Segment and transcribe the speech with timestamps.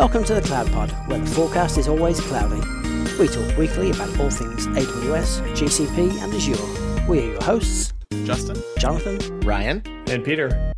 [0.00, 2.56] Welcome to the Cloud Pod, where the forecast is always cloudy.
[3.18, 7.06] We talk weekly about all things AWS, GCP, and Azure.
[7.06, 7.92] We are your hosts
[8.24, 10.72] Justin, Jonathan, Ryan, and Peter.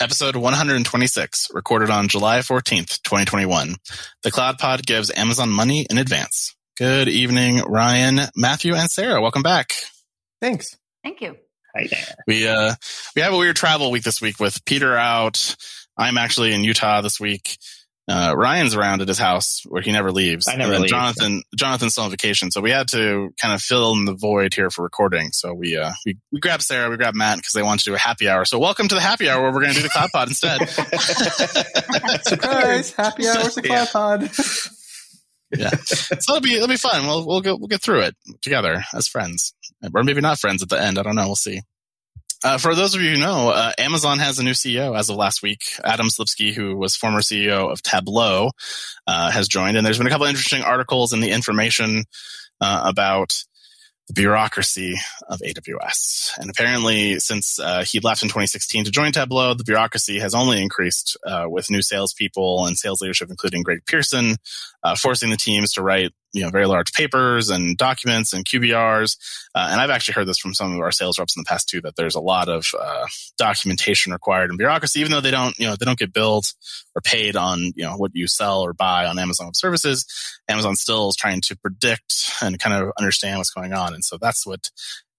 [0.00, 3.74] Episode 126, recorded on July 14th, 2021.
[4.22, 6.56] The Cloud Pod gives Amazon money in advance.
[6.78, 9.20] Good evening, Ryan, Matthew, and Sarah.
[9.20, 9.74] Welcome back.
[10.40, 10.74] Thanks.
[11.04, 11.36] Thank you.
[11.76, 12.14] Hi there.
[12.26, 12.76] We uh
[13.14, 15.54] we have a weird travel week this week with Peter out.
[15.98, 17.58] I'm actually in Utah this week.
[18.08, 20.46] Uh, Ryan's around at his house where he never leaves.
[20.46, 23.52] I never And then leave, Jonathan, Jonathan's still on vacation, so we had to kind
[23.52, 25.30] of fill in the void here for recording.
[25.32, 27.94] So we uh we, we grabbed Sarah, we grabbed Matt because they want to do
[27.94, 28.44] a happy hour.
[28.44, 30.68] So welcome to the happy hour where we're going to do the Cloud Pod instead.
[32.22, 32.92] Surprise!
[32.92, 33.86] Happy hours to Yeah.
[33.86, 34.22] Cloud Pod.
[35.56, 37.06] yeah, so it'll be it'll be fun.
[37.06, 39.52] We'll we'll go we'll get through it together as friends,
[39.94, 40.96] or maybe not friends at the end.
[40.98, 41.26] I don't know.
[41.26, 41.60] We'll see.
[42.44, 45.16] Uh, for those of you who know, uh, Amazon has a new CEO as of
[45.16, 45.60] last week.
[45.84, 48.50] Adam Selipsky, who was former CEO of Tableau,
[49.06, 52.04] uh, has joined, and there's been a couple interesting articles in the information
[52.60, 53.34] uh, about
[54.08, 54.94] the bureaucracy
[55.28, 56.30] of AWS.
[56.38, 60.62] And apparently, since uh, he left in 2016 to join Tableau, the bureaucracy has only
[60.62, 64.36] increased uh, with new salespeople and sales leadership, including Greg Pearson,
[64.96, 69.16] forcing the teams to write you know very large papers and documents and QBRs.
[69.54, 71.68] Uh, and I've actually heard this from some of our sales reps in the past
[71.68, 73.06] too that there's a lot of uh,
[73.38, 76.46] documentation required in bureaucracy, even though they don't you know they don't get billed
[76.94, 80.06] or paid on you know what you sell or buy on Amazon Web Services.
[80.48, 84.18] Amazon still is trying to predict and kind of understand what's going on, and so
[84.20, 84.70] that's what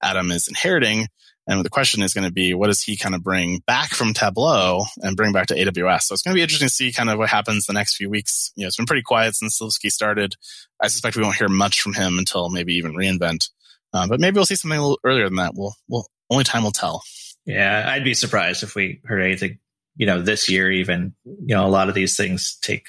[0.01, 1.07] Adam is inheriting.
[1.47, 4.13] And the question is going to be, what does he kind of bring back from
[4.13, 6.03] Tableau and bring back to AWS?
[6.03, 8.09] So it's going to be interesting to see kind of what happens the next few
[8.09, 8.51] weeks.
[8.55, 10.35] You know, it's been pretty quiet since Selipsky started.
[10.81, 13.49] I suspect we won't hear much from him until maybe even reInvent.
[13.93, 15.53] Uh, but maybe we'll see something a little earlier than that.
[15.55, 17.01] We'll, we'll only time will tell.
[17.45, 19.59] Yeah, I'd be surprised if we heard anything,
[19.95, 21.15] you know, this year even.
[21.23, 22.87] You know, a lot of these things take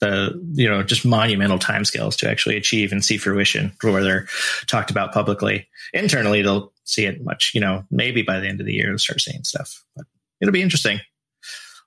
[0.00, 4.28] the, you know, just monumental timescales to actually achieve and see fruition where they're
[4.66, 5.66] talked about publicly.
[5.94, 9.20] Internally, they'll see it much, you know, maybe by the end of the year, start
[9.20, 9.84] seeing stuff.
[9.96, 10.06] But
[10.40, 11.00] it'll be interesting.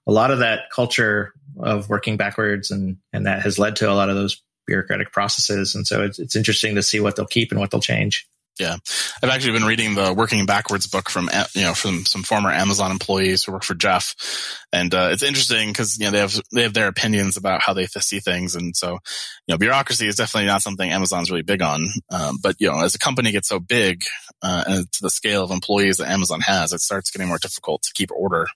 [0.07, 3.93] A lot of that culture of working backwards and, and that has led to a
[3.93, 5.75] lot of those bureaucratic processes.
[5.75, 8.27] And so it's, it's interesting to see what they'll keep and what they'll change.
[8.59, 8.77] Yeah,
[9.21, 12.91] I've actually been reading the Working Backwards book from you know from some former Amazon
[12.91, 14.15] employees who work for Jeff,
[14.71, 17.73] and uh, it's interesting because you know they have they have their opinions about how
[17.73, 18.93] they see things, and so
[19.47, 21.87] you know bureaucracy is definitely not something Amazon's really big on.
[22.11, 24.03] Um, but you know as a company gets so big
[24.41, 27.83] uh, and to the scale of employees that Amazon has, it starts getting more difficult
[27.83, 28.47] to keep order.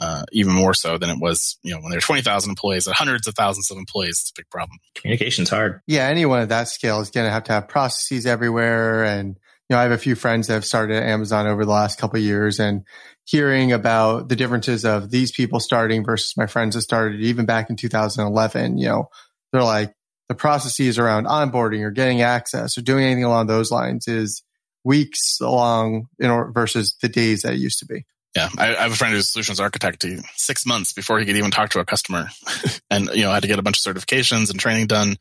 [0.00, 2.96] Uh, even more so than it was, you know, when there there's 20,000 employees and
[2.96, 4.78] hundreds of thousands of employees, it's a big problem.
[4.96, 5.80] Communication's hard.
[5.86, 9.04] Yeah, anyone at that scale is going to have to have processes everywhere.
[9.04, 9.28] And,
[9.68, 12.00] you know, I have a few friends that have started at Amazon over the last
[12.00, 12.84] couple of years and
[13.24, 17.70] hearing about the differences of these people starting versus my friends that started even back
[17.70, 19.08] in 2011, you know,
[19.52, 19.94] they're like
[20.28, 24.42] the processes around onboarding or getting access or doing anything along those lines is
[24.84, 28.04] weeks long in or, versus the days that it used to be.
[28.34, 30.04] Yeah, I, I have a friend who's a solutions architect.
[30.36, 32.28] Six months before he could even talk to a customer,
[32.90, 35.16] and you know had to get a bunch of certifications and training done.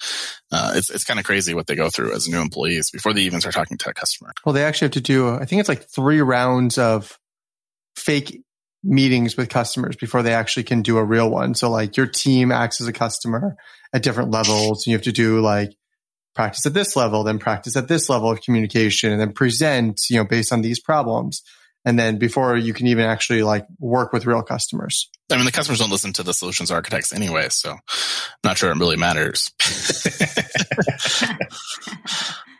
[0.52, 3.22] Uh, it's it's kind of crazy what they go through as new employees before they
[3.22, 4.32] even start talking to a customer.
[4.46, 7.18] Well, they actually have to do, I think it's like three rounds of
[7.96, 8.42] fake
[8.84, 11.54] meetings with customers before they actually can do a real one.
[11.54, 13.56] So like your team acts as a customer
[13.94, 14.86] at different levels.
[14.86, 15.76] And you have to do like
[16.34, 20.18] practice at this level, then practice at this level of communication and then present, you
[20.18, 21.44] know, based on these problems.
[21.84, 25.10] And then before you can even actually like work with real customers.
[25.32, 27.80] I mean, the customers don't listen to the solutions architects anyway, so I'm
[28.44, 29.52] not sure it really matters.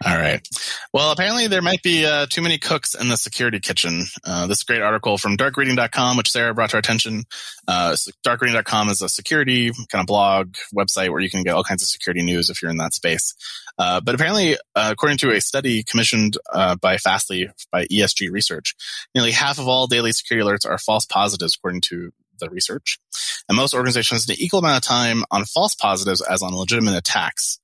[0.04, 0.46] All right.
[0.94, 4.06] Well, apparently there might be uh, too many cooks in the security kitchen.
[4.26, 7.24] Uh, this great article from darkreading.com, which Sarah brought to our attention.
[7.68, 7.96] Uh,
[8.26, 11.88] darkreading.com is a security kind of blog website where you can get all kinds of
[11.88, 13.36] security news if you're in that space.
[13.78, 18.76] Uh, but apparently, uh, according to a study commissioned uh, by Fastly by ESG Research,
[19.16, 23.00] nearly half of all daily security alerts are false positives, according to the research.
[23.48, 27.60] And most organizations spend equal amount of time on false positives as on legitimate attacks.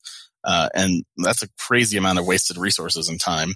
[0.47, 3.53] Uh, and that's a crazy amount of wasted resources and time.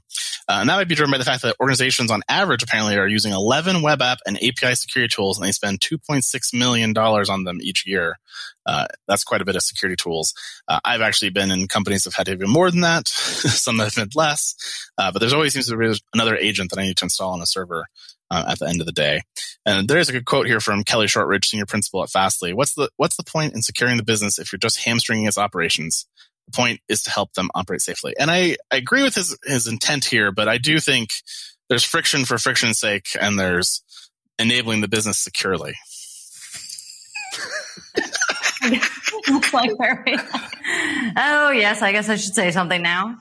[0.49, 3.07] Uh, and that might be driven by the fact that organizations on average apparently are
[3.07, 7.59] using 11 web app and API security tools and they spend $2.6 million on them
[7.61, 8.19] each year.
[8.65, 10.33] Uh, that's quite a bit of security tools.
[10.67, 13.85] Uh, I've actually been in companies that have had even more than that, some that
[13.85, 14.55] have been less.
[14.97, 17.41] Uh, but there's always seems to be another agent that I need to install on
[17.41, 17.87] a server.
[18.29, 19.19] Uh, at the end of the day.
[19.65, 22.53] And there is a good quote here from Kelly Shortridge, senior principal at Fastly.
[22.53, 26.07] What's the what's the point in securing the business if you're just hamstringing its operations?
[26.51, 28.13] The point is to help them operate safely.
[28.19, 31.09] And I, I agree with his his intent here, but I do think
[31.69, 33.81] there's friction for friction's sake, and there's
[34.37, 35.73] enabling the business securely.
[38.63, 38.81] Like.
[41.17, 43.17] Oh yes, I guess I should say something now.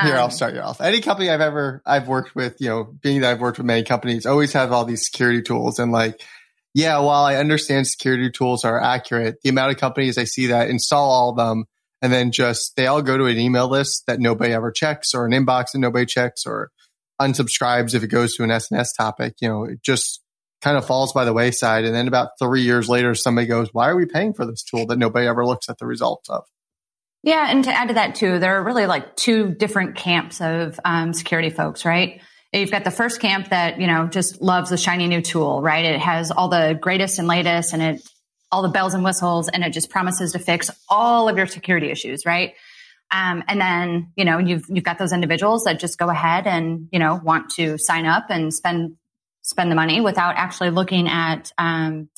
[0.00, 0.80] Here, I'll Um, start you off.
[0.80, 3.82] Any company I've ever I've worked with, you know, being that I've worked with many
[3.84, 5.78] companies, always have all these security tools.
[5.78, 6.20] And like,
[6.74, 10.68] yeah, while I understand security tools are accurate, the amount of companies I see that
[10.68, 11.66] install all of them
[12.04, 15.24] and then just they all go to an email list that nobody ever checks or
[15.24, 16.70] an inbox that nobody checks or
[17.18, 20.20] unsubscribes if it goes to an SNS topic, you know, it just
[20.60, 21.86] kind of falls by the wayside.
[21.86, 24.84] And then about three years later, somebody goes, Why are we paying for this tool
[24.88, 26.44] that nobody ever looks at the results of?
[27.22, 30.78] Yeah, and to add to that too, there are really like two different camps of
[30.84, 32.20] um, security folks, right?
[32.52, 35.86] You've got the first camp that you know just loves the shiny new tool, right?
[35.86, 38.02] It has all the greatest and latest, and it
[38.54, 41.90] all the bells and whistles, and it just promises to fix all of your security
[41.90, 42.54] issues, right?
[43.10, 46.88] Um, and then you know you've you've got those individuals that just go ahead and
[46.92, 48.96] you know want to sign up and spend
[49.42, 52.08] spend the money without actually looking at um,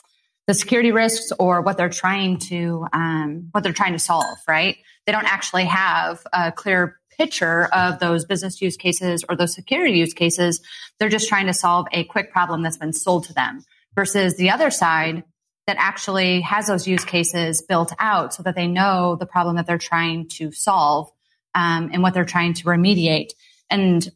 [0.47, 4.77] the security risks or what they're trying to um, what they're trying to solve, right?
[5.07, 9.99] They don't actually have a clear picture of those business use cases or those security
[9.99, 10.61] use cases.
[10.99, 14.51] They're just trying to solve a quick problem that's been sold to them versus the
[14.51, 15.25] other side
[15.67, 19.67] that actually has those use cases built out so that they know the problem that
[19.67, 21.11] they're trying to solve
[21.55, 23.31] um, and what they're trying to remediate.
[23.69, 24.09] And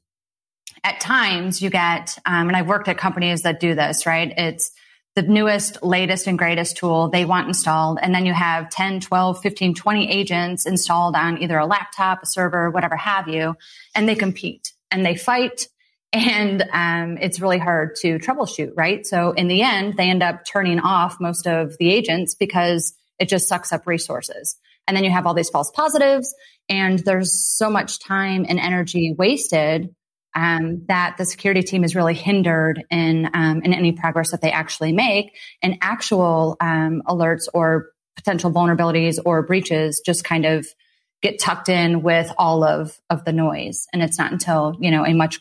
[0.84, 4.32] at times you get, um, and I've worked at companies that do this, right?
[4.36, 4.72] It's
[5.16, 7.98] the newest, latest, and greatest tool they want installed.
[8.00, 12.26] And then you have 10, 12, 15, 20 agents installed on either a laptop, a
[12.26, 13.56] server, whatever have you,
[13.94, 15.66] and they compete and they fight.
[16.12, 19.06] And um, it's really hard to troubleshoot, right?
[19.06, 23.28] So in the end, they end up turning off most of the agents because it
[23.28, 24.56] just sucks up resources.
[24.88, 26.34] And then you have all these false positives,
[26.68, 29.94] and there's so much time and energy wasted
[30.34, 34.50] um, that the security team is really hindered in um, in any progress that they
[34.50, 40.66] actually make, and actual um, alerts or potential vulnerabilities or breaches just kind of
[41.22, 45.04] get tucked in with all of of the noise, and it's not until you know
[45.04, 45.40] a much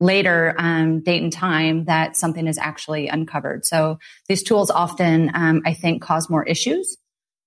[0.00, 3.66] later um, date and time that something is actually uncovered.
[3.66, 3.98] So
[4.28, 6.96] these tools often, um, I think, cause more issues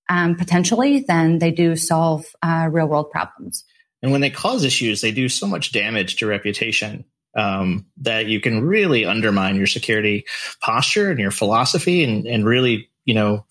[0.10, 3.64] um, potentially than they do solve uh, real world problems.
[4.02, 7.06] And when they cause issues, they do so much damage to reputation
[7.36, 10.26] um, that you can really undermine your security
[10.62, 13.46] posture and your philosophy and, and really, you know,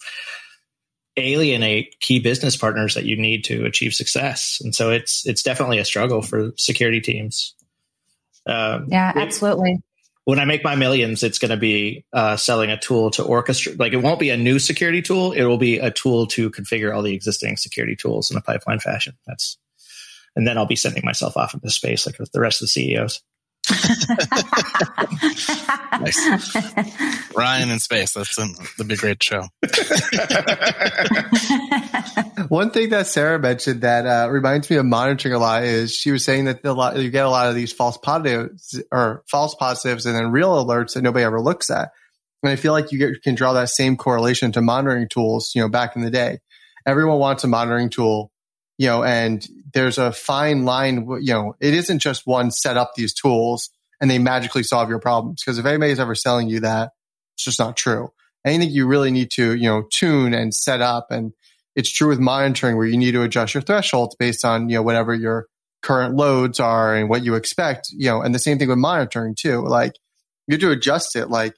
[1.17, 4.61] alienate key business partners that you need to achieve success.
[4.63, 7.55] And so it's it's definitely a struggle for security teams.
[8.47, 9.83] Um, Yeah, absolutely.
[10.25, 13.79] when I make my millions, it's going to be uh, selling a tool to orchestrate.
[13.79, 16.95] Like it won't be a new security tool; it will be a tool to configure
[16.95, 19.15] all the existing security tools in a pipeline fashion.
[19.27, 19.59] That's,
[20.37, 22.97] and then I'll be sending myself off into space like the rest of the E
[26.03, 27.37] CEOs.
[27.37, 28.13] Ryan in space.
[28.13, 28.47] That's a,
[28.77, 29.49] that'd be great show.
[32.49, 36.11] One thing that Sarah mentioned that uh, reminds me of monitoring a lot is she
[36.11, 39.55] was saying that the lot, you get a lot of these false positives or false
[39.55, 41.91] positives and then real alerts that nobody ever looks at.
[42.43, 45.63] And I feel like you get, can draw that same correlation to monitoring tools, you
[45.63, 46.41] know, back in the day.
[46.85, 48.33] Everyone wants a monitoring tool,
[48.79, 52.93] you know, and there's a fine line, you know, it isn't just one set up
[52.95, 53.71] these tools
[54.01, 55.43] and they magically solve your problems.
[55.43, 56.91] Because if anybody's ever selling you that,
[57.35, 58.11] it's just not true.
[58.45, 61.07] Anything you really need to, you know, tune and set up.
[61.11, 61.33] And
[61.77, 64.83] it's true with monitoring where you need to adjust your thresholds based on, you know,
[64.83, 65.47] whatever your
[65.83, 69.35] current loads are and what you expect, you know, and the same thing with monitoring
[69.39, 69.61] too.
[69.61, 69.95] Like
[70.47, 71.29] you have to adjust it.
[71.29, 71.55] Like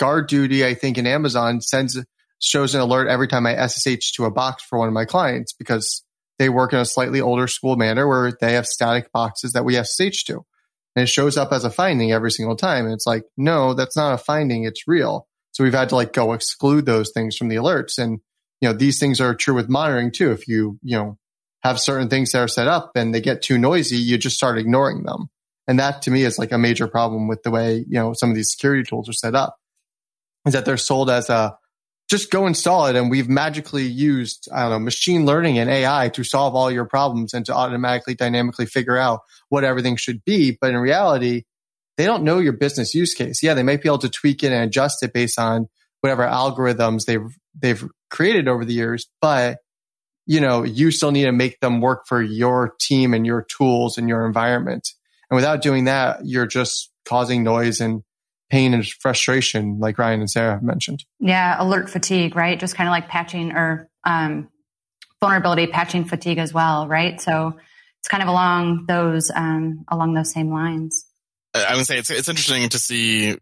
[0.00, 1.98] GuardDuty, I think in Amazon sends,
[2.38, 5.52] shows an alert every time I SSH to a box for one of my clients
[5.52, 6.02] because
[6.38, 9.74] they work in a slightly older school manner where they have static boxes that we
[9.74, 10.44] have SSH to.
[10.96, 12.84] And it shows up as a finding every single time.
[12.84, 14.64] And it's like, no, that's not a finding.
[14.64, 15.26] It's real.
[15.52, 17.98] So we've had to like go exclude those things from the alerts.
[17.98, 18.20] And,
[18.60, 20.32] you know, these things are true with monitoring too.
[20.32, 21.18] If you, you know,
[21.62, 24.58] have certain things that are set up and they get too noisy, you just start
[24.58, 25.28] ignoring them.
[25.66, 28.30] And that to me is like a major problem with the way, you know, some
[28.30, 29.56] of these security tools are set up
[30.46, 31.56] is that they're sold as a,
[32.08, 32.96] just go install it.
[32.96, 36.84] And we've magically used i don't know machine learning and ai to solve all your
[36.84, 40.56] problems and to automatically dynamically figure out what everything should be.
[40.60, 41.44] But in reality
[41.96, 43.42] they don't know your business use case.
[43.42, 45.68] Yeah they might be able to tweak it and adjust it based on
[46.00, 49.08] whatever algorithms they've they've created over the years.
[49.20, 49.58] But
[50.26, 53.98] you know you still need to make them work for your team and your tools
[53.98, 54.88] and your environment.
[55.30, 58.02] And without doing that you're just causing noise and
[58.50, 62.58] pain and frustration like ryan and sarah have mentioned Yeah, alert fatigue, right?
[62.58, 64.50] Just kind of like patching or um,
[65.20, 67.18] vulnerability patching fatigue as well, right?
[67.20, 67.56] So
[68.00, 71.06] it's kind of along those um, along those same lines.
[71.54, 73.38] I would say it's it's interesting to see.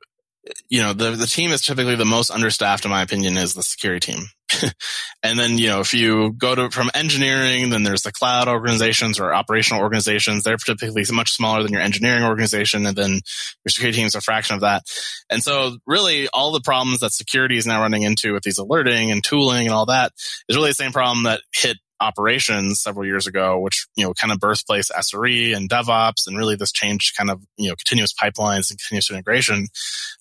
[0.68, 3.62] You know, the the team is typically the most understaffed, in my opinion, is the
[3.62, 4.26] security team
[5.22, 9.18] and then, you know, if you go to from engineering, then there's the cloud organizations
[9.18, 10.42] or operational organizations.
[10.42, 12.86] They're typically much smaller than your engineering organization.
[12.86, 14.82] And then your security team is a fraction of that.
[15.30, 19.10] And so really all the problems that security is now running into with these alerting
[19.10, 20.12] and tooling and all that
[20.48, 24.32] is really the same problem that hit operations several years ago, which, you know, kind
[24.32, 28.70] of birthplace SRE and DevOps and really this changed kind of, you know, continuous pipelines
[28.70, 29.68] and continuous integration.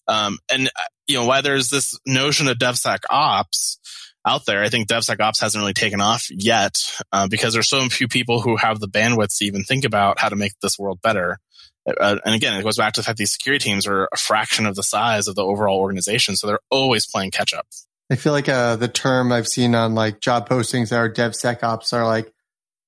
[0.08, 3.78] Um, and, uh, you know, why there's this notion of DevSecOps
[4.26, 6.78] out there, I think DevSecOps hasn't really taken off yet
[7.12, 10.30] uh, because there's so few people who have the bandwidth to even think about how
[10.30, 11.40] to make this world better.
[11.88, 14.68] Uh, and again, it goes back to the fact these security teams are a fraction
[14.68, 16.36] of the size of the overall organization.
[16.36, 17.66] So they're always playing catch up.
[18.12, 21.94] I feel like uh, the term I've seen on like job postings that are DevSecOps
[21.94, 22.34] are like,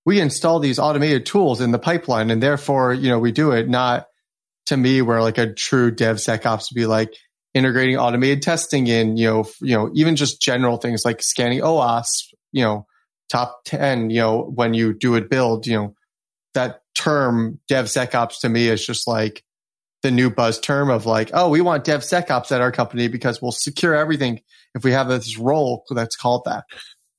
[0.05, 3.69] we install these automated tools in the pipeline and therefore, you know, we do it.
[3.69, 4.07] Not
[4.65, 7.13] to me where like a true DevSecOps would be like
[7.53, 12.33] integrating automated testing in, you know, you know, even just general things like scanning OWASP,
[12.51, 12.85] you know,
[13.31, 15.95] top 10, you know, when you do a build, you know,
[16.53, 19.41] that term DevSecOps to me is just like
[20.03, 23.51] the new buzz term of like, oh, we want DevSecOps at our company because we'll
[23.51, 24.41] secure everything
[24.75, 26.65] if we have this role that's called that.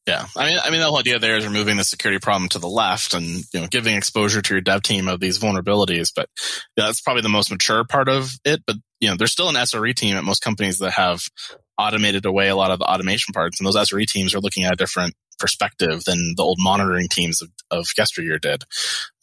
[0.07, 2.59] Yeah, I mean, I mean, the whole idea there is removing the security problem to
[2.59, 6.13] the left and you know giving exposure to your dev team of these vulnerabilities.
[6.15, 6.29] But
[6.77, 8.63] yeah, that's probably the most mature part of it.
[8.67, 11.23] But you know, there's still an SRE team at most companies that have
[11.79, 14.75] automated away a lot of the automation parts, and those SRE teams are looking at
[14.75, 18.63] a different perspective than the old monitoring teams of, of yesteryear did.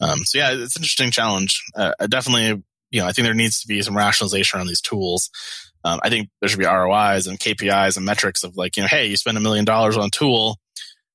[0.00, 1.62] Um, so yeah, it's an interesting challenge.
[1.76, 2.60] Uh, definitely,
[2.92, 5.30] you know, I think there needs to be some rationalization around these tools.
[5.84, 8.88] Um, I think there should be ROIs and KPIs and metrics of like, you know,
[8.88, 10.58] hey, you spend a million dollars on a tool.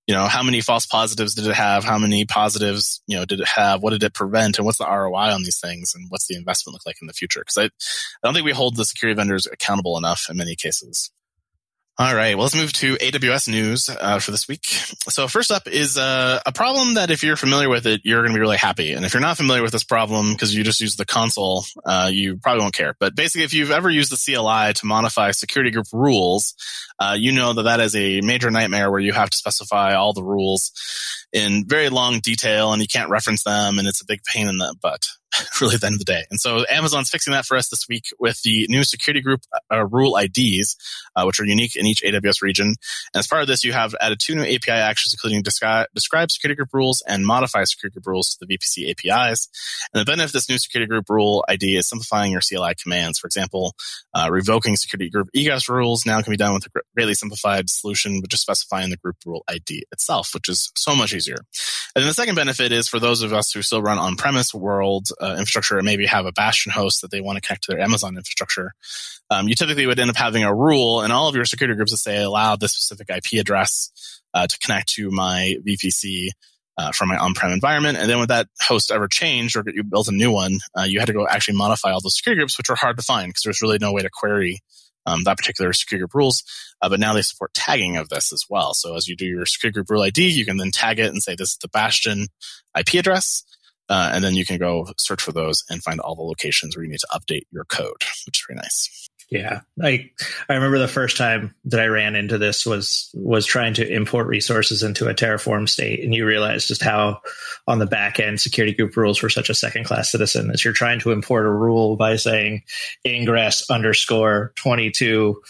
[0.08, 1.84] You know, how many false positives did it have?
[1.84, 3.84] How many positives, you know, did it have?
[3.84, 4.58] What did it prevent?
[4.58, 5.94] And what's the ROI on these things?
[5.94, 7.42] And what's the investment look like in the future?
[7.42, 7.70] Because I, I
[8.24, 11.12] don't think we hold the security vendors accountable enough in many cases.
[12.00, 12.36] All right.
[12.36, 14.66] Well, let's move to AWS news uh, for this week.
[15.10, 18.34] So first up is uh, a problem that if you're familiar with it, you're going
[18.34, 18.94] to be really happy.
[18.94, 22.12] And if you're not familiar with this problem because you just use the console, uh,
[22.14, 22.96] you probably won't care.
[23.00, 26.54] But basically, if you've ever used the CLI to modify security group rules,
[27.00, 30.14] uh, you know that that is a major nightmare where you have to specify all
[30.14, 30.72] the rules
[31.34, 34.58] in very long detail and you can't reference them and it's a big pain in
[34.58, 35.08] the butt.
[35.62, 36.26] really at the end of the day.
[36.30, 39.86] And so Amazon's fixing that for us this week with the new security group uh,
[39.86, 40.76] rule IDs,
[41.16, 42.68] uh, which are unique in each AWS region.
[42.68, 46.32] And as part of this, you have added two new API actions, including describe, describe
[46.32, 49.50] security group rules and modify security group rules to the VPC APIs.
[49.94, 53.20] And the benefit of this new security group rule ID is simplifying your CLI commands.
[53.20, 53.76] For example,
[54.14, 58.22] uh, revoking security group egress rules now can be done with a greatly simplified solution,
[58.22, 61.38] but just specifying the group rule ID itself, which is so much easier.
[61.96, 65.10] And then the second benefit is for those of us who still run on-premise world
[65.22, 67.82] uh, infrastructure and maybe have a Bastion host that they want to connect to their
[67.82, 68.74] Amazon infrastructure,
[69.30, 71.92] um, you typically would end up having a rule in all of your security groups
[71.92, 73.92] to say allow this specific IP address
[74.34, 76.30] uh, to connect to my VPC
[76.80, 78.00] uh, from my on-prem environment.
[78.00, 81.00] And then when that host ever changed or you built a new one, uh, you
[81.00, 83.44] had to go actually modify all those security groups, which were hard to find because
[83.44, 84.62] there's really no way to query
[85.08, 86.44] um, that particular security group rules.
[86.82, 88.74] Uh, but now they support tagging of this as well.
[88.74, 91.24] So as you do your security group rule ID, you can then tag it and
[91.24, 92.28] say this is the Bastion
[92.78, 93.44] IP address.
[93.90, 96.84] Uh, and then you can go search for those and find all the locations where
[96.84, 99.07] you need to update your code, which is very nice.
[99.30, 100.10] Yeah, I
[100.48, 104.28] I remember the first time that I ran into this was was trying to import
[104.28, 107.20] resources into a Terraform state, and you realize just how
[107.68, 110.50] on the back end security group rules were such a second class citizen.
[110.50, 112.64] As you're trying to import a rule by saying
[113.06, 115.42] ingress underscore twenty two,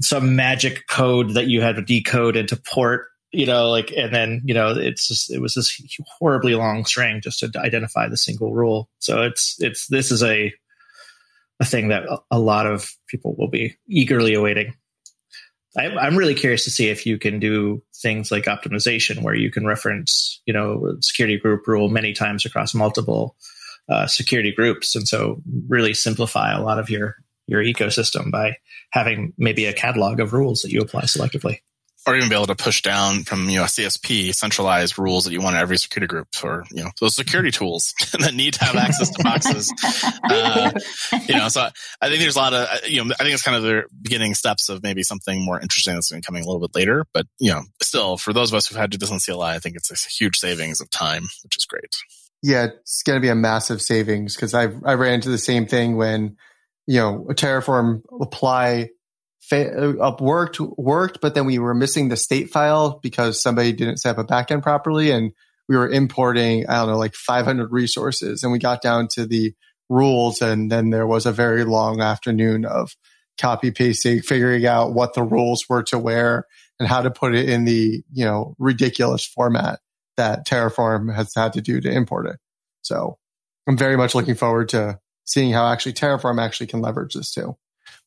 [0.00, 4.42] some magic code that you had to decode into port you know, like, and then,
[4.44, 8.54] you know, it's just, it was this horribly long string just to identify the single
[8.54, 8.88] rule.
[9.00, 10.54] So it's, it's, this is a,
[11.60, 14.74] a thing that a lot of people will be eagerly awaiting.
[15.76, 19.66] I'm really curious to see if you can do things like optimization where you can
[19.66, 23.34] reference, you know, security group rule many times across multiple
[23.88, 24.94] uh, security groups.
[24.94, 27.16] And so really simplify a lot of your,
[27.48, 28.58] your ecosystem by
[28.90, 31.58] having maybe a catalog of rules that you apply selectively
[32.06, 35.40] or even be able to push down from you know CSP centralized rules that you
[35.40, 39.10] want every security group for you know those security tools that need to have access
[39.10, 39.72] to boxes.
[40.24, 40.70] uh,
[41.26, 41.68] you know, so
[42.00, 43.84] I think there's a lot of uh, you know I think it's kind of the
[44.00, 47.06] beginning steps of maybe something more interesting that's coming a little bit later.
[47.12, 49.54] But you know, still for those of us who've had to do this on CLI,
[49.54, 51.96] I think it's a huge savings of time, which is great.
[52.42, 55.66] Yeah, it's going to be a massive savings because I I ran into the same
[55.66, 56.36] thing when
[56.86, 58.90] you know Terraform apply
[59.48, 63.98] fa- uh, worked worked, but then we were missing the state file because somebody didn't
[63.98, 65.32] set up a backend properly, and
[65.68, 69.54] we were importing I don't know like 500 resources, and we got down to the
[69.88, 72.92] rules, and then there was a very long afternoon of
[73.38, 76.46] copy pasting, figuring out what the rules were to where,
[76.78, 79.80] and how to put it in the, you know, ridiculous format
[80.16, 82.36] that Terraform has had to do to import it.
[82.82, 83.18] So
[83.66, 87.56] I'm very much looking forward to seeing how actually Terraform actually can leverage this too.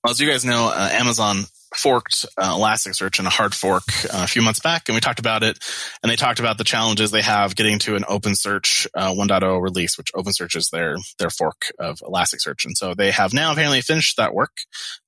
[0.08, 1.44] Well, as you guys know, uh, Amazon
[1.76, 5.20] forked uh, Elasticsearch in a hard fork uh, a few months back, and we talked
[5.20, 5.60] about it.
[6.02, 9.98] And they talked about the challenges they have getting to an OpenSearch uh, 1.0 release,
[9.98, 12.64] which OpenSearch is their their fork of Elasticsearch.
[12.64, 14.56] And so they have now apparently finished that work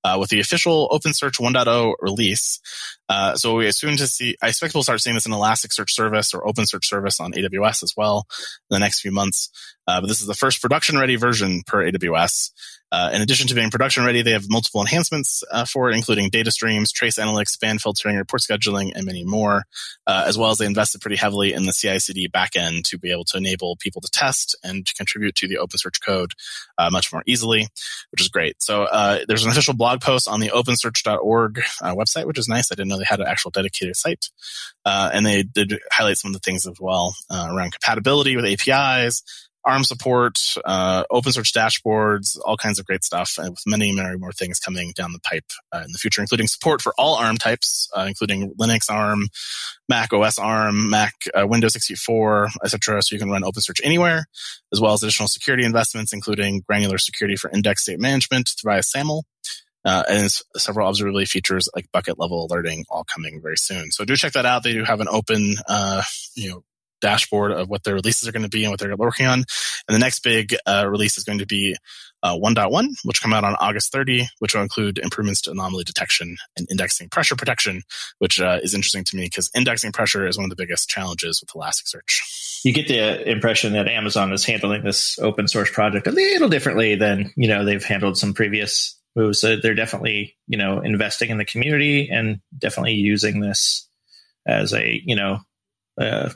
[0.04, 2.60] uh, with the official OpenSearch 1.0 release.
[3.10, 4.38] Uh, so we soon to see.
[4.42, 7.94] I expect we'll start seeing this in Elasticsearch service or OpenSearch service on AWS as
[7.98, 8.28] well
[8.70, 9.50] in the next few months.
[9.88, 12.52] Uh, but this is the first production ready version per AWS.
[12.92, 16.30] Uh, in addition to being production ready, they have multiple enhancements uh, for it, including
[16.30, 19.64] data streams, trace analytics, span filtering, report scheduling, and many more.
[20.08, 23.26] Uh, as well as they invested pretty heavily in the CI/CD backend to be able
[23.26, 26.34] to enable people to test and to contribute to the OpenSearch code
[26.92, 27.68] much more easily,
[28.12, 28.62] which is great.
[28.62, 28.88] So
[29.28, 32.72] there's an official blog post on the OpenSearch.org website, which is nice.
[32.72, 34.30] I didn't know they had an actual dedicated site,
[34.86, 39.24] and they did highlight some of the things as well around compatibility with APIs.
[39.66, 44.18] ARM support, uh, open source dashboards, all kinds of great stuff, and with many, many
[44.18, 47.38] more things coming down the pipe uh, in the future, including support for all ARM
[47.38, 49.28] types, uh, including Linux ARM,
[49.90, 53.02] Mac OS ARM, Mac uh, Windows 64, etc.
[53.02, 54.26] So you can run OpenSearch anywhere,
[54.72, 59.24] as well as additional security investments, including granular security for index state management via SAML.
[59.86, 63.92] Uh, and several observability features like bucket level alerting all coming very soon.
[63.92, 64.64] So do check that out.
[64.64, 66.04] They do have an open, uh,
[66.36, 66.64] you know,
[67.02, 69.40] dashboard of what their releases are going to be and what they're working on.
[69.40, 71.76] And the next big uh, release is going to be
[72.22, 76.36] uh, 1.1, which come out on August 30, which will include improvements to anomaly detection
[76.58, 77.84] and indexing pressure protection,
[78.18, 81.42] which uh, is interesting to me because indexing pressure is one of the biggest challenges
[81.42, 82.62] with Elasticsearch.
[82.66, 86.96] You get the impression that Amazon is handling this open source project a little differently
[86.96, 89.42] than you know they've handled some previous moves.
[89.42, 93.88] So they're definitely you know investing in the community and definitely using this
[94.48, 95.40] as a you know
[96.00, 96.30] uh,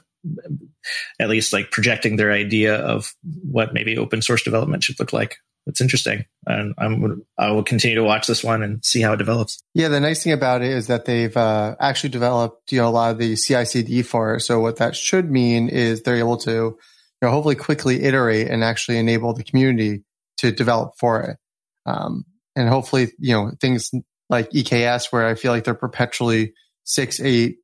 [1.19, 5.37] at least like projecting their idea of what maybe open source development should look like.
[5.65, 9.17] It's interesting, and I'm I will continue to watch this one and see how it
[9.17, 9.63] develops.
[9.73, 12.91] Yeah, the nice thing about it is that they've uh, actually developed you know a
[12.91, 14.41] lot of the CI/CD for it.
[14.41, 16.77] So what that should mean is they're able to you
[17.21, 20.03] know hopefully quickly iterate and actually enable the community
[20.39, 21.37] to develop for it.
[21.85, 23.91] Um, and hopefully you know things
[24.29, 27.57] like EKS where I feel like they're perpetually six eight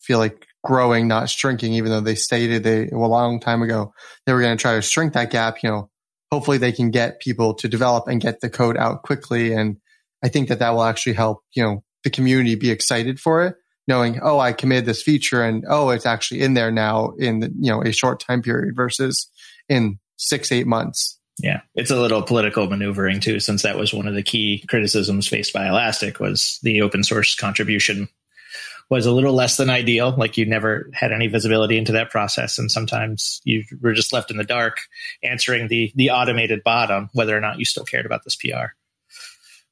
[0.00, 3.92] feel like growing, not shrinking, even though they stated they a long time ago
[4.24, 5.62] they were going to try to shrink that gap.
[5.62, 5.90] You know,
[6.30, 9.52] hopefully they can get people to develop and get the code out quickly.
[9.52, 9.78] And
[10.24, 13.56] I think that that will actually help, you know, the community be excited for it,
[13.86, 17.70] knowing, oh, I committed this feature and oh, it's actually in there now in, you
[17.70, 19.30] know, a short time period versus
[19.68, 21.18] in six, eight months.
[21.38, 25.28] Yeah, it's a little political maneuvering too, since that was one of the key criticisms
[25.28, 28.08] faced by Elastic was the open source contribution
[28.88, 30.14] was a little less than ideal.
[30.16, 34.30] Like you never had any visibility into that process, and sometimes you were just left
[34.30, 34.78] in the dark,
[35.22, 38.72] answering the the automated bot on whether or not you still cared about this PR.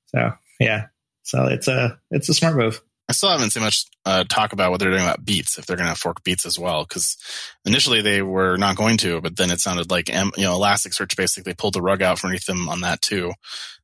[0.06, 0.86] So yeah,
[1.22, 2.82] so it's a it's a smart move.
[3.08, 5.76] I still haven't seen much uh, talk about what they're doing about beats if they're
[5.76, 6.84] going to fork beats as well.
[6.84, 7.18] Because
[7.64, 11.54] initially they were not going to, but then it sounded like you know Elasticsearch basically
[11.54, 13.32] pulled the rug out from underneath them on that too.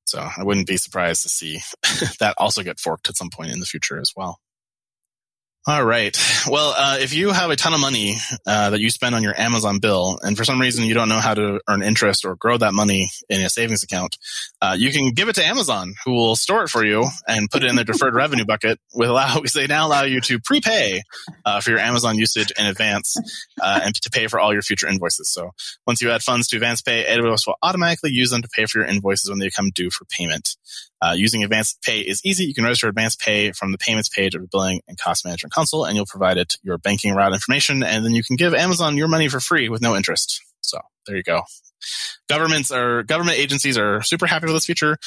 [0.05, 1.61] So I wouldn't be surprised to see
[2.19, 4.41] that also get forked at some point in the future as well.
[5.67, 6.17] All right.
[6.49, 9.39] Well, uh, if you have a ton of money uh, that you spend on your
[9.39, 12.57] Amazon bill, and for some reason you don't know how to earn interest or grow
[12.57, 14.17] that money in a savings account,
[14.63, 17.63] uh, you can give it to Amazon, who will store it for you and put
[17.63, 18.81] it in their deferred revenue bucket.
[18.95, 21.03] With allow, they now allow you to prepay
[21.45, 23.15] uh, for your Amazon usage in advance
[23.61, 25.31] uh, and to pay for all your future invoices.
[25.31, 25.51] So
[25.87, 28.79] once you add funds to Advance Pay, AWS will automatically use them to pay for
[28.79, 30.57] your invoices when they come due for payment.
[31.03, 32.45] Uh, using advance Pay is easy.
[32.45, 35.50] You can register advance Pay from the payments page of the Billing and Cost Management
[35.51, 38.97] Console, and you'll provide it your banking route information, and then you can give Amazon
[38.97, 40.43] your money for free with no interest.
[40.61, 41.43] So there you go.
[42.29, 44.99] Governments are government agencies are super happy with this feature.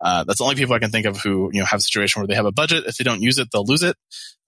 [0.00, 2.20] Uh, that's the only people I can think of who you know have a situation
[2.20, 2.84] where they have a budget.
[2.86, 3.96] If they don't use it, they'll lose it.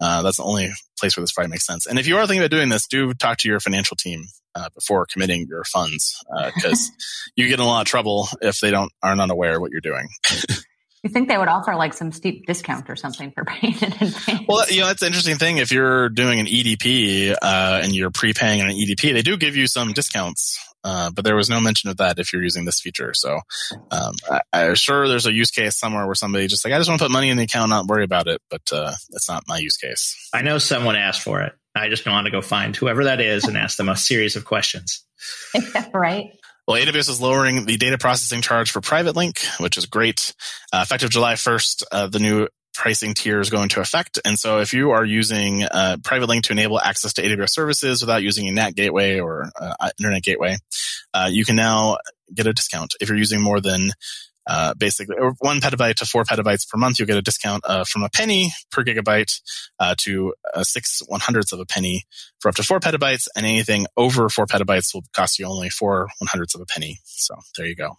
[0.00, 1.86] Uh, that's the only place where this probably makes sense.
[1.86, 4.68] And if you are thinking about doing this, do talk to your financial team uh,
[4.74, 6.98] before committing your funds because uh,
[7.36, 9.80] you get in a lot of trouble if they don't are not aware what you're
[9.80, 10.08] doing.
[11.02, 14.08] You think they would offer like some steep discount or something for paying it in
[14.08, 14.46] advance?
[14.48, 15.58] Well, you know, that's the interesting thing.
[15.58, 19.56] If you're doing an EDP uh, and you're prepaying on an EDP, they do give
[19.56, 20.58] you some discounts.
[20.84, 23.14] Uh, but there was no mention of that if you're using this feature.
[23.14, 23.40] So
[23.90, 26.88] um, I, I'm sure there's a use case somewhere where somebody just like, I just
[26.88, 28.40] want to put money in the account, not worry about it.
[28.50, 30.16] But uh, that's not my use case.
[30.32, 31.52] I know someone asked for it.
[31.74, 34.44] I just want to go find whoever that is and ask them a series of
[34.44, 35.04] questions.
[35.94, 36.30] right.
[36.66, 40.32] Well, AWS is lowering the data processing charge for PrivateLink, which is great.
[40.72, 44.20] Uh, effective July 1st, uh, the new pricing tiers go into effect.
[44.24, 48.22] And so if you are using a PrivateLink to enable access to AWS services without
[48.22, 50.56] using a NAT gateway or uh, internet gateway,
[51.12, 51.98] uh, you can now
[52.32, 52.94] get a discount.
[53.00, 53.90] If you're using more than
[54.46, 58.02] uh, basically one petabyte to four petabytes per month, you'll get a discount uh, from
[58.02, 59.40] a penny per gigabyte
[59.78, 62.04] uh, to uh, six one hundredths of a penny
[62.40, 66.08] for up to four petabytes, and anything over four petabytes will cost you only four
[66.18, 66.98] one hundredths of a penny.
[67.04, 67.96] So there you go.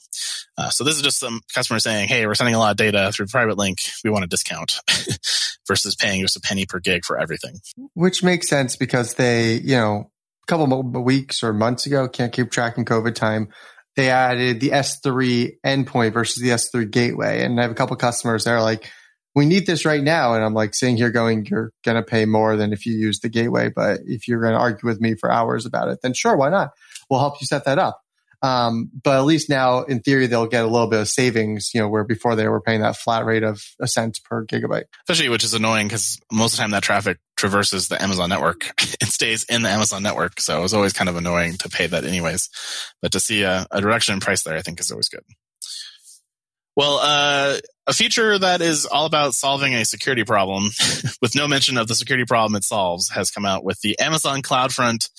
[0.57, 3.11] Uh, so this is just some customer saying, "Hey, we're sending a lot of data
[3.13, 4.03] through PrivateLink.
[4.03, 4.79] We want a discount,"
[5.67, 7.59] versus paying just a penny per gig for everything.
[7.93, 10.11] Which makes sense because they, you know,
[10.43, 13.49] a couple of weeks or months ago, can't keep tracking COVID time
[13.95, 17.43] they added the S3 endpoint versus the S3 gateway.
[17.43, 18.89] And I have a couple customers that are like,
[19.35, 20.33] we need this right now.
[20.33, 23.19] And I'm like sitting here going, you're going to pay more than if you use
[23.19, 23.69] the gateway.
[23.69, 26.49] But if you're going to argue with me for hours about it, then sure, why
[26.49, 26.71] not?
[27.09, 27.99] We'll help you set that up.
[28.43, 31.79] Um, but at least now, in theory, they'll get a little bit of savings, you
[31.79, 34.83] know, where before they were paying that flat rate of a cent per gigabyte.
[35.07, 38.63] Especially, which is annoying because most of the time that traffic traverses the Amazon network
[39.01, 40.39] and stays in the Amazon network.
[40.39, 42.49] So it was always kind of annoying to pay that anyways.
[43.01, 45.23] But to see a, a reduction in price there, I think is always good.
[46.77, 50.69] Well, uh, a feature that is all about solving a security problem
[51.21, 54.41] with no mention of the security problem it solves has come out with the Amazon
[54.41, 55.09] CloudFront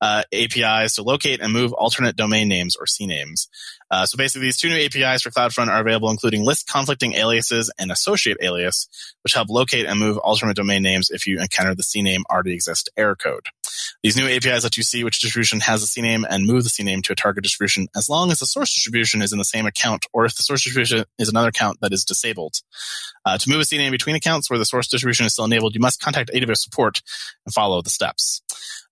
[0.00, 3.48] uh, APIs to locate and move alternate domain names or CNAMEs.
[3.90, 7.70] Uh, so basically, these two new APIs for CloudFront are available, including list conflicting aliases
[7.78, 8.88] and associate alias,
[9.22, 12.90] which help locate and move alternate domain names if you encounter the CNAME already exist
[12.96, 13.46] error code.
[14.02, 17.02] These new APIs let you see which distribution has a CNAME and move the CNAME
[17.04, 20.06] to a target distribution as long as the source distribution is in the same account
[20.12, 22.56] or if the source distribution is another account that is disabled.
[23.24, 25.80] Uh, to move a CNAME between accounts where the source distribution is still enabled, you
[25.80, 27.02] must contact AWS support
[27.44, 28.42] and follow the steps.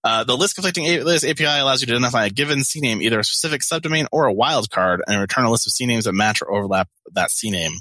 [0.04, 3.24] Uh, the list conflicting alias API allows you to identify a given CNAME, either a
[3.24, 6.88] specific subdomain or a wildcard, and return a list of CNAMEs that match or overlap
[7.14, 7.74] that CNAME.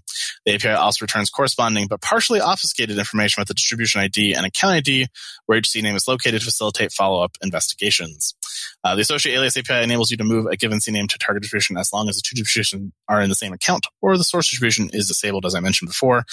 [0.45, 4.75] The API also returns corresponding but partially obfuscated information with the distribution ID and account
[4.75, 5.07] ID
[5.47, 8.35] where each CNAME is located to facilitate follow-up investigations.
[8.83, 11.77] Uh, the associate alias API enables you to move a given CNAME to target distribution
[11.77, 14.89] as long as the two distributions are in the same account or the source distribution
[14.93, 16.23] is disabled, as I mentioned before.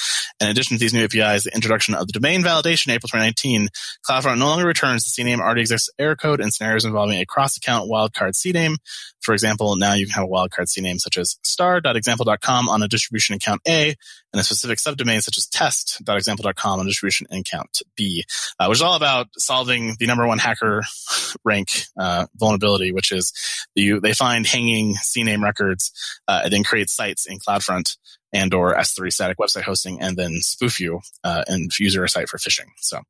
[0.40, 3.68] In addition to these new APIs, the introduction of the domain validation April 2019,
[4.08, 7.90] CloudFront no longer returns the CNAME already exists error code in scenarios involving a cross-account
[7.90, 8.76] wildcard CNAME.
[9.20, 13.34] For example, now you can have a wildcard CNAME such as star.example.com on a distribution
[13.34, 13.94] account A
[14.32, 18.24] and a specific subdomain such as test.example.com on distribution account B,
[18.58, 20.82] uh, which is all about solving the number one hacker
[21.44, 23.32] rank uh, vulnerability, which is
[23.74, 25.92] the, they find hanging CNAME records
[26.26, 27.96] uh, and then create sites in CloudFront
[28.32, 32.28] and or S3 static website hosting and then spoof you uh, and use your site
[32.28, 32.66] for phishing.
[32.76, 33.00] So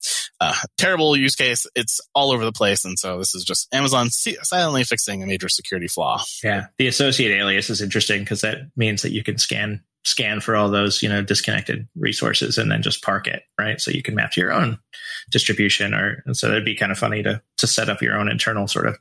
[0.41, 1.67] uh, terrible use case.
[1.75, 2.85] It's all over the place.
[2.85, 6.23] And so this is just Amazon silently fixing a major security flaw.
[6.43, 6.67] Yeah.
[6.79, 10.69] The associate alias is interesting because that means that you can scan scan for all
[10.69, 14.33] those you know disconnected resources and then just park it right so you can map
[14.33, 14.79] to your own
[15.31, 18.29] distribution or and so it'd be kind of funny to to set up your own
[18.29, 18.99] internal sort of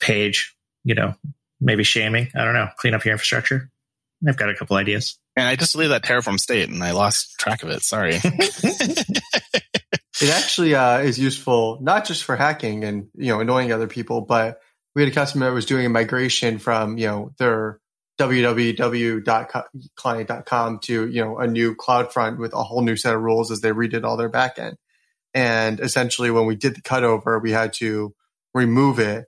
[0.00, 1.14] page you know
[1.60, 3.70] maybe shaming i don't know clean up your infrastructure
[4.26, 5.18] I've got a couple ideas.
[5.36, 7.82] And I just leave that Terraform state and I lost track of it.
[7.82, 8.14] Sorry.
[8.22, 9.20] it
[10.30, 14.60] actually uh, is useful not just for hacking and you know annoying other people, but
[14.94, 17.80] we had a customer that was doing a migration from you know their
[18.22, 23.62] www.client.com to you know a new CloudFront with a whole new set of rules as
[23.62, 24.76] they redid all their backend.
[25.34, 28.14] And essentially, when we did the cutover, we had to
[28.54, 29.26] remove it,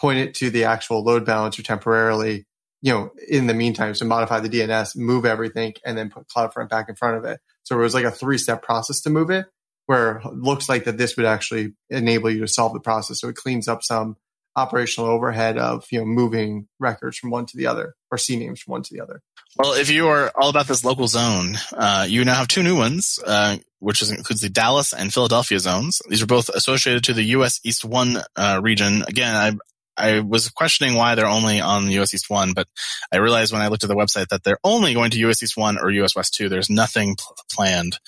[0.00, 2.44] point it to the actual load balancer temporarily,
[2.82, 6.68] you know, in the meantime, to modify the DNS, move everything, and then put CloudFront
[6.68, 7.40] back in front of it.
[7.64, 9.46] So it was like a three step process to move it,
[9.86, 13.20] where it looks like that this would actually enable you to solve the process.
[13.20, 14.16] So it cleans up some
[14.56, 18.72] operational overhead of you know moving records from one to the other or CNAMEs from
[18.72, 19.22] one to the other.
[19.58, 22.76] Well, if you are all about this local zone, uh, you now have two new
[22.76, 26.02] ones, uh, which is, includes the Dallas and Philadelphia zones.
[26.08, 27.60] These are both associated to the U.S.
[27.64, 29.02] East One uh, region.
[29.08, 29.52] Again, I,
[29.96, 32.68] I was questioning why they're only on the US East 1, but
[33.10, 35.56] I realized when I looked at the website that they're only going to US East
[35.56, 36.50] 1 or US West 2.
[36.50, 37.98] There's nothing pl- planned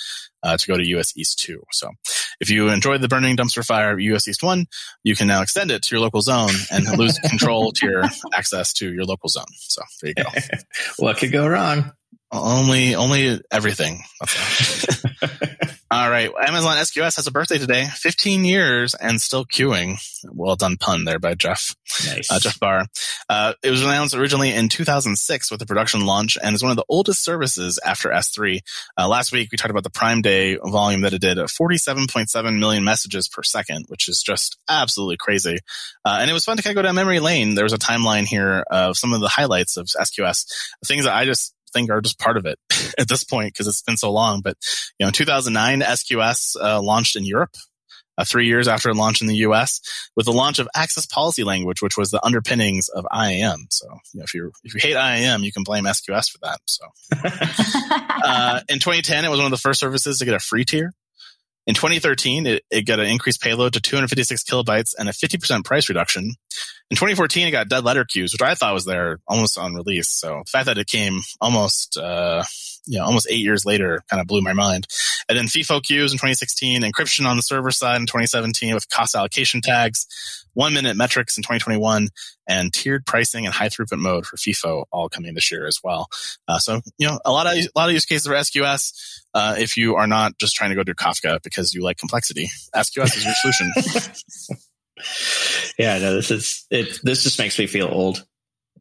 [0.42, 1.62] uh, to go to US East 2.
[1.72, 1.90] So
[2.40, 4.66] if you enjoyed the burning dumpster fire US East 1,
[5.04, 8.72] you can now extend it to your local zone and lose control to your access
[8.74, 9.44] to your local zone.
[9.56, 10.30] So there you go.
[10.98, 11.92] what could go wrong?
[12.30, 14.00] Only, only everything.
[15.90, 16.30] All right.
[16.46, 17.86] Amazon SQS has a birthday today.
[17.86, 19.96] 15 years and still queuing.
[20.30, 21.74] Well done pun there by Jeff.
[22.04, 22.30] Nice.
[22.30, 22.84] Uh, Jeff Barr.
[23.30, 26.76] Uh, it was announced originally in 2006 with the production launch and is one of
[26.76, 28.60] the oldest services after S3.
[28.98, 32.84] Uh, last week we talked about the Prime Day volume that it did 47.7 million
[32.84, 35.56] messages per second, which is just absolutely crazy.
[36.04, 37.54] Uh, and it was fun to kind of go down memory lane.
[37.54, 40.44] There was a timeline here of some of the highlights of SQS,
[40.86, 42.58] things that I just think are just part of it
[42.98, 44.40] at this point because it's been so long.
[44.40, 44.56] But
[44.98, 47.54] you know, in 2009, SQS uh, launched in Europe.
[48.16, 49.80] Uh, three years after it launched in the US
[50.16, 53.68] with the launch of Access Policy Language, which was the underpinnings of IAM.
[53.70, 56.58] So, you know, if you if you hate IAM, you can blame SQS for that.
[56.66, 56.84] So,
[58.24, 60.94] uh, in 2010, it was one of the first services to get a free tier.
[61.68, 65.90] In 2013, it, it got an increased payload to 256 kilobytes and a 50% price
[65.90, 66.24] reduction.
[66.90, 70.08] In 2014, it got dead letter queues, which I thought was there almost on release.
[70.08, 72.42] So the fact that it came almost, uh,
[72.88, 74.86] you know, almost eight years later kind of blew my mind.
[75.28, 79.14] And then FIFO queues in 2016, encryption on the server side in 2017 with cost
[79.14, 80.06] allocation tags,
[80.54, 82.08] one minute metrics in 2021,
[82.48, 86.08] and tiered pricing and high throughput mode for FIFO all coming this year as well.
[86.48, 89.20] Uh, so, you know, a lot of, a lot of use cases for SQS.
[89.34, 92.48] Uh, if you are not just trying to go to Kafka because you like complexity,
[92.74, 94.58] SQS is your solution.
[95.78, 96.98] yeah, no, this is it.
[97.02, 98.24] This just makes me feel old.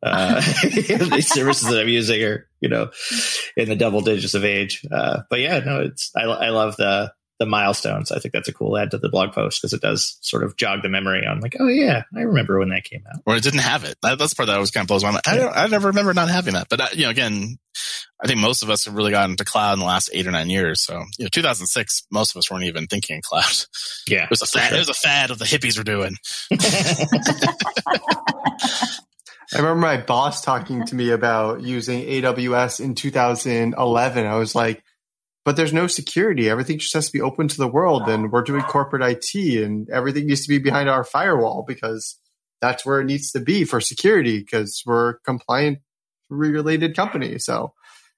[0.01, 2.89] Uh, these services that I'm using are, you know,
[3.55, 4.85] in the double digits of age.
[4.91, 8.11] Uh, but yeah, no, it's I, I love the the milestones.
[8.11, 10.57] I think that's a cool add to the blog post because it does sort of
[10.57, 13.21] jog the memory on like, oh yeah, I remember when that came out.
[13.25, 13.95] Or it didn't have it.
[14.01, 15.23] That, that's the part that always kind of blows my mind.
[15.27, 16.67] I, don't, I never remember not having that.
[16.69, 17.59] But uh, you know, again,
[18.21, 20.31] I think most of us have really gotten to cloud in the last eight or
[20.31, 20.83] nine years.
[20.83, 23.53] So, you know, 2006, most of us weren't even thinking cloud.
[24.07, 24.69] Yeah, it was a fad.
[24.69, 24.77] Sure.
[24.77, 26.15] It was a fad of the hippies were doing.
[29.53, 34.25] I remember my boss talking to me about using AWS in 2011.
[34.25, 34.83] I was like,
[35.45, 36.49] but there's no security.
[36.49, 38.09] Everything just has to be open to the world.
[38.09, 42.19] And we're doing corporate IT and everything needs to be behind our firewall because
[42.59, 45.79] that's where it needs to be for security because we're compliant
[46.29, 47.39] related company.
[47.39, 47.73] So,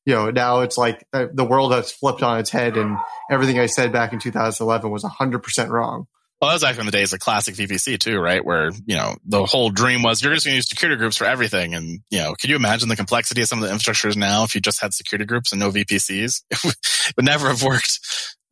[0.06, 2.98] you know, now it's like the world has flipped on its head and
[3.30, 6.08] everything I said back in 2011 was 100% wrong.
[6.42, 8.44] Well, that was back in the days of classic VPC too, right?
[8.44, 11.26] Where, you know, the whole dream was you're just going to use security groups for
[11.26, 11.76] everything.
[11.76, 14.56] And, you know, could you imagine the complexity of some of the infrastructures now if
[14.56, 16.44] you just had security groups and no VPCs?
[17.10, 18.00] It would never have worked.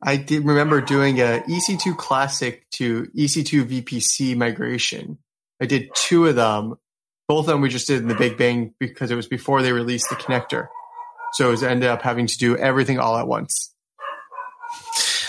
[0.02, 5.18] I did remember doing a EC2 classic to EC2 VPC migration.
[5.62, 6.74] I did two of them.
[7.28, 9.72] Both of them we just did in the Big Bang because it was before they
[9.72, 10.66] released the connector.
[11.34, 13.72] So it was ended up having to do everything all at once.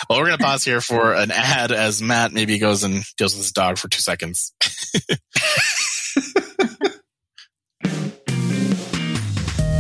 [0.10, 3.36] Well, we're going to pause here for an ad as Matt maybe goes and deals
[3.36, 4.52] with his dog for two seconds.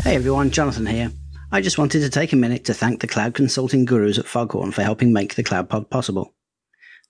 [0.03, 1.11] hey everyone, Jonathan here.
[1.51, 4.71] I just wanted to take a minute to thank the cloud consulting gurus at Foghorn
[4.71, 6.35] for helping make the Cloud Pod possible.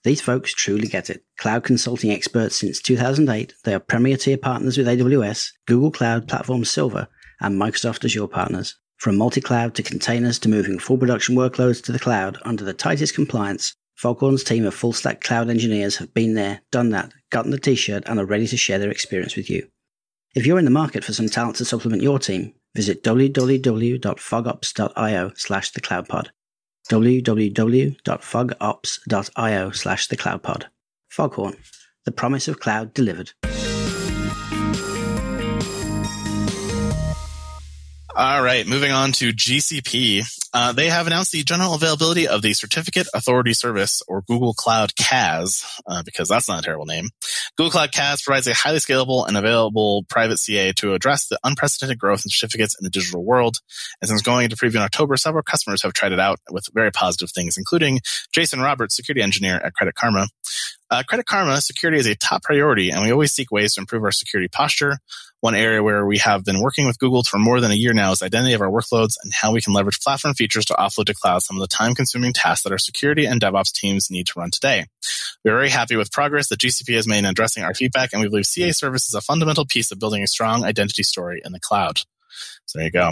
[0.02, 1.22] These folks truly get it.
[1.36, 6.64] Cloud consulting experts since 2008, they are premier tier partners with AWS, Google Cloud Platform
[6.64, 7.06] Silver,
[7.38, 8.79] and Microsoft Azure partners.
[9.00, 13.14] From multi-cloud to containers to moving full production workloads to the cloud under the tightest
[13.14, 17.58] compliance, Foghorn's team of full stack cloud engineers have been there, done that, gotten the
[17.58, 19.66] t-shirt, and are ready to share their experience with you.
[20.34, 25.72] If you're in the market for some talent to supplement your team, visit www.fogops.io slash
[25.72, 26.26] thecloudpod.
[26.90, 30.64] www.fogops.io slash thecloudpod.
[31.08, 31.56] Foghorn,
[32.04, 33.32] the promise of cloud delivered.
[38.20, 40.26] All right, moving on to GCP.
[40.52, 44.96] Uh, they have announced the general availability of the Certificate Authority Service, or Google Cloud
[44.96, 47.10] CAS, uh, because that's not a terrible name.
[47.56, 51.98] Google Cloud CAS provides a highly scalable and available private CA to address the unprecedented
[51.98, 53.58] growth in certificates in the digital world.
[54.00, 56.90] And since going into preview in October, several customers have tried it out with very
[56.90, 58.00] positive things, including
[58.32, 60.26] Jason Roberts, security engineer at Credit Karma.
[60.90, 64.02] Uh, Credit Karma security is a top priority, and we always seek ways to improve
[64.02, 64.98] our security posture.
[65.40, 68.12] One area where we have been working with Google for more than a year now
[68.12, 71.14] is identity of our workloads and how we can leverage platform features to offload to
[71.14, 74.38] cloud some of the time consuming tasks that our security and DevOps teams need to
[74.38, 74.86] run today.
[75.44, 78.28] We're very happy with progress that GCP has made in addressing our feedback, and we
[78.28, 81.60] believe CA service is a fundamental piece of building a strong identity story in the
[81.60, 82.00] cloud.
[82.64, 83.10] So there you go.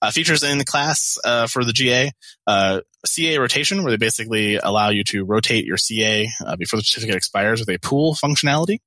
[0.00, 2.12] Uh, features in the class uh, for the GA
[2.46, 6.84] uh, CA rotation, where they basically allow you to rotate your CA uh, before the
[6.84, 8.78] certificate expires with a pool functionality,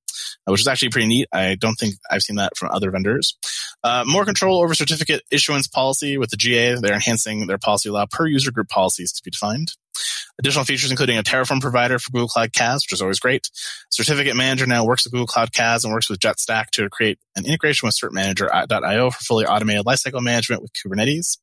[0.46, 1.28] which is actually pretty neat.
[1.34, 3.38] I don't think I've seen that from other vendors.
[3.84, 6.76] Uh, more control over certificate issuance policy with the GA.
[6.76, 9.74] They're enhancing their policy allow per user group policies to be defined.
[10.40, 13.50] Additional features including a Terraform provider for Google Cloud CAS, which is always great.
[13.90, 17.46] Certificate Manager now works with Google Cloud CAS and works with JetStack to create an
[17.46, 21.38] integration with CertManager.io for fully automated lifecycle management with Kubernetes.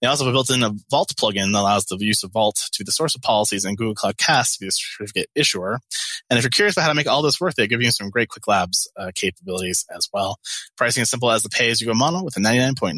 [0.00, 0.60] They also have a built in
[0.90, 3.76] Vault plugin that allows the use of Vault to be the source of policies and
[3.76, 5.80] Google Cloud CAS to be the certificate issuer.
[6.28, 8.10] And if you're curious about how to make all this work, they give you some
[8.10, 10.38] great quick labs uh, capabilities as well.
[10.76, 12.96] Pricing is simple as the pay as you go model with a 99.9%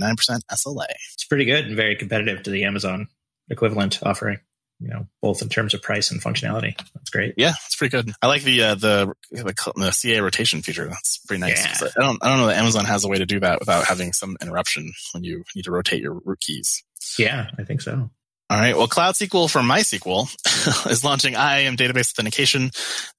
[0.51, 0.87] SLA.
[1.13, 3.09] It's pretty good and very competitive to the Amazon
[3.51, 4.41] equivalent offering.
[4.81, 6.77] You know, both in terms of price and functionality.
[6.95, 7.35] That's great.
[7.37, 8.13] Yeah, it's pretty good.
[8.21, 10.87] I like the uh, the, the the CA rotation feature.
[10.87, 11.65] That's pretty nice.
[11.83, 11.89] Yeah.
[11.97, 14.13] I don't I don't know that Amazon has a way to do that without having
[14.13, 16.83] some interruption when you need to rotate your root keys.
[17.19, 18.11] Yeah, I think so.
[18.51, 18.77] All right.
[18.77, 22.71] Well, Cloud SQL for MySQL is launching IAM database authentication.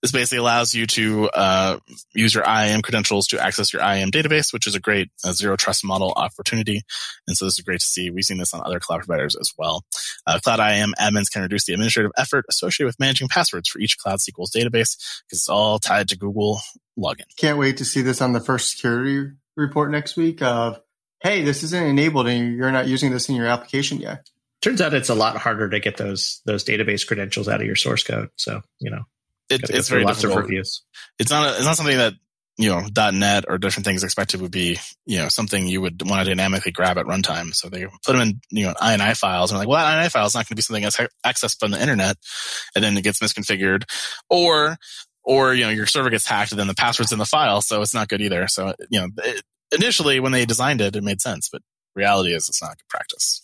[0.03, 1.79] This basically allows you to uh,
[2.13, 5.55] use your IAM credentials to access your IAM database, which is a great uh, zero
[5.55, 6.83] trust model opportunity.
[7.27, 8.11] And so this is great to see.
[8.11, 9.83] We've seen this on other cloud providers as well.
[10.27, 13.97] Uh, cloud IAM admins can reduce the administrative effort associated with managing passwords for each
[13.97, 16.59] Cloud SQL's database because it's all tied to Google
[16.99, 17.25] login.
[17.35, 20.79] Can't wait to see this on the first security report next week of,
[21.23, 24.29] hey, this isn't enabled and you're not using this in your application yet.
[24.65, 27.75] Turns out it's a lot harder to get those those database credentials out of your
[27.75, 28.30] source code.
[28.36, 29.04] So you know,
[29.47, 30.45] It, it's very lots of difficult.
[30.45, 30.82] reviews.
[31.19, 32.13] it's not a, it's not something that
[32.58, 36.23] you know .NET or different things expected would be you know something you would want
[36.23, 37.54] to dynamically grab at runtime.
[37.54, 40.25] So they put them in you know INI files and like, well, that INI file
[40.25, 42.17] is not going to be something that's accessed from the internet,
[42.73, 43.84] and then it gets misconfigured,
[44.32, 44.78] or
[45.23, 47.84] or you know your server gets hacked and then the password's in the file, so
[47.84, 48.47] it's not good either.
[48.47, 51.62] So you know it, initially when they designed it, it made sense, but
[51.93, 53.43] reality is it's not good practice.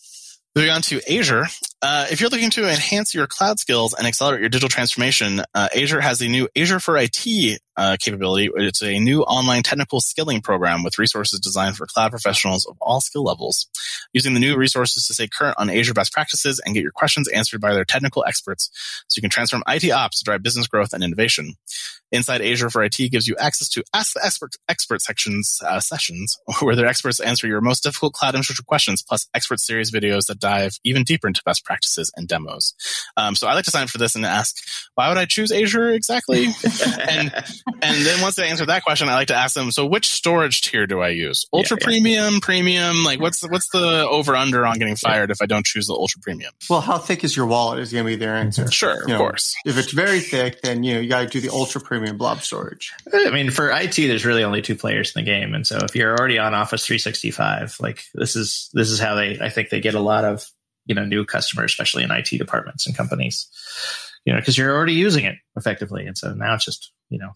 [0.54, 1.46] Moving on to Azure.
[1.82, 5.70] Uh, if you're looking to enhance your cloud skills and accelerate your digital transformation, uh,
[5.74, 8.50] Azure has the new Azure for IT uh, capability.
[8.56, 13.00] It's a new online technical skilling program with resources designed for cloud professionals of all
[13.00, 13.68] skill levels.
[14.12, 17.30] Using the new resources to stay current on Azure best practices and get your questions
[17.30, 18.70] answered by their technical experts
[19.08, 21.56] so you can transform IT ops to drive business growth and innovation.
[22.12, 26.38] Inside Azure for IT gives you access to Ask the Expert, expert sections, uh, sessions
[26.62, 30.40] where their experts answer your most difficult cloud infrastructure questions, plus expert series videos that
[30.40, 32.74] dive even deeper into best practices and demos.
[33.16, 34.58] Um, so I like to sign up for this and ask,
[34.96, 36.46] why would I choose Azure exactly?
[37.10, 37.34] and
[37.82, 40.62] and then once they answer that question, I like to ask them, so which storage
[40.62, 41.46] tier do I use?
[41.54, 41.86] Ultra yeah.
[41.86, 43.04] premium, premium?
[43.06, 45.94] Like what's the, what's the over under on getting fired if I don't choose the
[45.94, 46.52] ultra premium?
[46.70, 48.70] Well, how thick is your wallet is going to be their answer.
[48.70, 49.56] Sure, of know, course.
[49.66, 52.42] If it's very thick, then you know you got to do the ultra premium blob
[52.42, 52.92] storage.
[53.14, 55.96] I mean, for IT, there's really only two players in the game, and so if
[55.96, 59.82] you're already on Office 365, like this is this is how they, I think they
[59.82, 60.46] get a lot of
[60.86, 63.48] you know new customers, especially in IT departments and companies,
[64.26, 67.32] you know, because you're already using it effectively, and so now it's just you know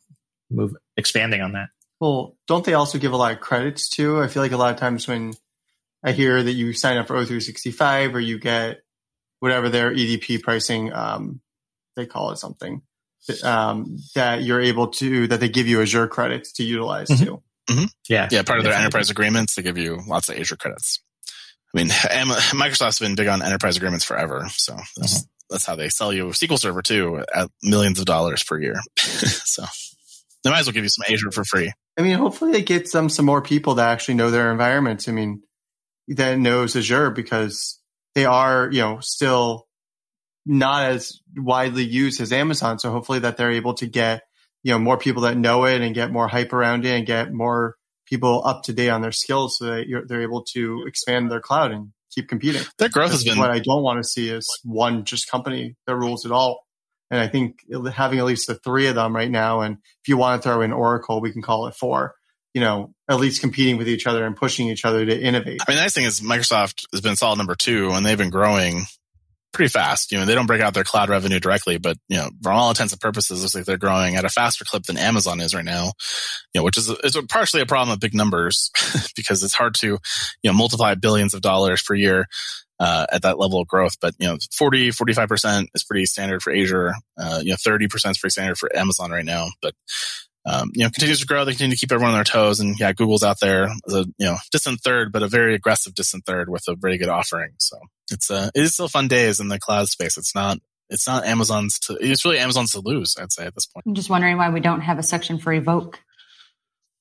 [0.50, 1.70] move expanding on that.
[2.00, 4.22] Well, don't they also give a lot of credits too?
[4.22, 5.34] I feel like a lot of times when
[6.04, 8.82] I hear that you sign up for O365 or you get
[9.40, 11.42] whatever their EDP pricing, um,
[11.96, 12.82] they call it something,
[13.44, 17.26] um, that you're able to, that they give you Azure credits to utilize Mhm.
[17.26, 17.42] too.
[18.08, 21.02] Yeah, Yeah, part of their enterprise agreements, they give you lots of Azure credits.
[21.76, 21.88] I mean,
[22.54, 26.32] Microsoft's been big on enterprise agreements forever, so that's, that's how they sell you a
[26.32, 28.76] SQL Server too at millions of dollars per year.
[28.98, 29.64] so
[30.44, 31.72] they might as well give you some Azure for free.
[31.98, 35.08] I mean, hopefully they get some, some more people that actually know their environments.
[35.08, 35.42] I mean,
[36.10, 37.80] that knows Azure because
[38.14, 39.66] they are, you know, still
[40.46, 42.80] not as widely used as Amazon.
[42.80, 44.24] So hopefully that they're able to get,
[44.64, 47.34] you know, more people that know it and get more hype around it and get
[47.34, 51.32] more people up to date on their skills so that you're, they're able to expand
[51.32, 52.62] their cloud and keep competing.
[52.78, 55.96] Their growth has been what I don't want to see is one just company that
[55.96, 56.62] rules it all.
[57.12, 57.60] And I think
[57.94, 60.62] having at least the three of them right now, and if you want to throw
[60.62, 62.16] in Oracle, we can call it four.
[62.54, 65.60] You know, at least competing with each other and pushing each other to innovate.
[65.68, 68.30] I mean, the nice thing is Microsoft has been solid number two, and they've been
[68.30, 68.86] growing
[69.56, 70.12] pretty fast.
[70.12, 72.70] You know, they don't break out their cloud revenue directly, but you know, for all
[72.70, 75.56] intents and purposes, it looks like they're growing at a faster clip than Amazon is
[75.56, 75.94] right now.
[76.54, 78.70] You know, which is is partially a problem of big numbers
[79.16, 82.28] because it's hard to you know multiply billions of dollars per year.
[82.78, 86.52] Uh, at that level of growth, but you know, 40, 45% is pretty standard for
[86.52, 86.94] Azure.
[87.18, 89.74] Uh, you know, 30% is pretty standard for Amazon right now, but
[90.46, 91.44] um, you know, continues to grow.
[91.44, 92.60] They continue to keep everyone on their toes.
[92.60, 96.26] And yeah, Google's out there a, you know, distant third, but a very aggressive distant
[96.26, 97.54] third with a very good offering.
[97.58, 97.78] So
[98.12, 100.18] it's, uh, it is still fun days in the cloud space.
[100.18, 103.66] It's not, it's not Amazon's to, it's really Amazon's to lose, I'd say at this
[103.66, 103.86] point.
[103.88, 106.00] I'm just wondering why we don't have a section for evoke.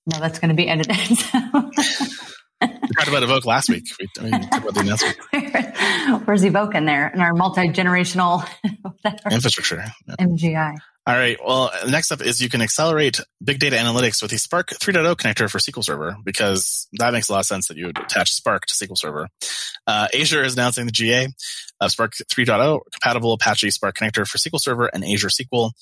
[0.07, 1.19] No, that's going to be edited.
[2.61, 3.85] We talked about Evoke last week.
[3.99, 6.27] We, I mean, talked about the announcement.
[6.27, 8.49] Where's evoke in there in our multi generational
[9.31, 9.85] infrastructure.
[10.09, 10.75] MGI?
[11.07, 11.37] All right.
[11.45, 15.51] Well, next up is you can accelerate big data analytics with the Spark 3.0 connector
[15.51, 18.65] for SQL Server because that makes a lot of sense that you would attach Spark
[18.65, 19.29] to SQL Server.
[19.87, 21.29] Uh, Azure is announcing the GA
[21.81, 25.73] of Spark 3.0 compatible Apache Spark connector for SQL Server and Azure SQL,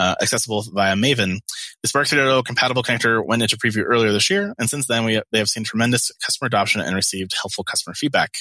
[0.00, 1.40] uh, accessible via Maven.
[1.82, 5.20] The Spark 3.0 compatible connector went into preview earlier this year, and since then we
[5.30, 8.36] they have seen tremendous customer adoption and received helpful customer feedback.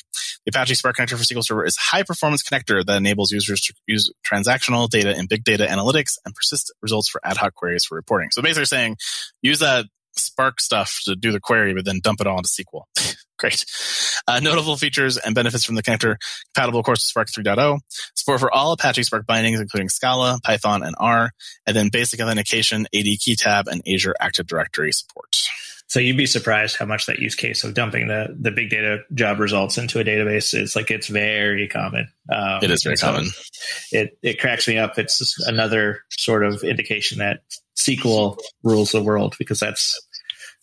[0.46, 3.60] The Apache Spark connector for SQL Server is a high performance connector that enables users
[3.62, 7.84] to use transactional data in big data analytics and persist results for ad hoc queries
[7.84, 8.30] for reporting.
[8.32, 8.96] So basically saying
[9.42, 9.86] use that
[10.20, 12.84] Spark stuff to do the query, but then dump it all into SQL.
[13.40, 13.66] Great.
[14.28, 16.18] Uh, notable features and benefits from the connector
[16.54, 17.80] compatible, of course, with Spark 3.0.
[18.16, 21.32] Support for all Apache Spark bindings, including Scala, Python, and R,
[21.66, 25.38] and then basic authentication, AD key tab, and Azure Active Directory support.
[25.90, 29.00] So you'd be surprised how much that use case of dumping the, the big data
[29.16, 32.08] job results into a database is like it's very common.
[32.32, 33.26] Um, it is very so common.
[33.92, 35.00] It it cracks me up.
[35.00, 37.40] It's another sort of indication that
[37.76, 40.00] SQL rules the world because that's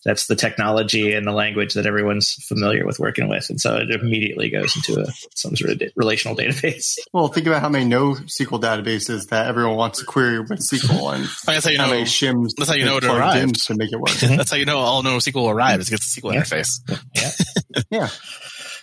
[0.05, 3.89] that's the technology and the language that everyone's familiar with working with, and so it
[3.91, 6.95] immediately goes into a, some sort of relational database.
[7.13, 11.23] Well, think about how many NoSQL databases that everyone wants to query with SQL, and
[11.45, 11.87] that's how you know.
[11.87, 14.11] Many shims that's how you know it arrived to make it work.
[14.11, 16.41] that's how you know all NoSQL arrived is gets the SQL yeah.
[16.41, 16.99] interface.
[17.15, 18.09] Yeah, yeah.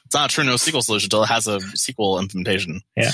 [0.07, 2.81] It's not a true NoSQL solution until it has a SQL implementation.
[2.97, 3.13] Yeah.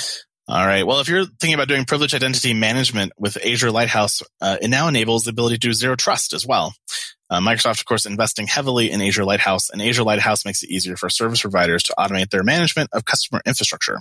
[0.48, 0.84] All right.
[0.84, 4.88] Well, if you're thinking about doing privileged identity management with Azure Lighthouse, uh, it now
[4.88, 6.74] enables the ability to do zero trust as well.
[7.30, 10.96] Uh, Microsoft, of course, investing heavily in Azure Lighthouse, and Azure Lighthouse makes it easier
[10.96, 13.98] for service providers to automate their management of customer infrastructure.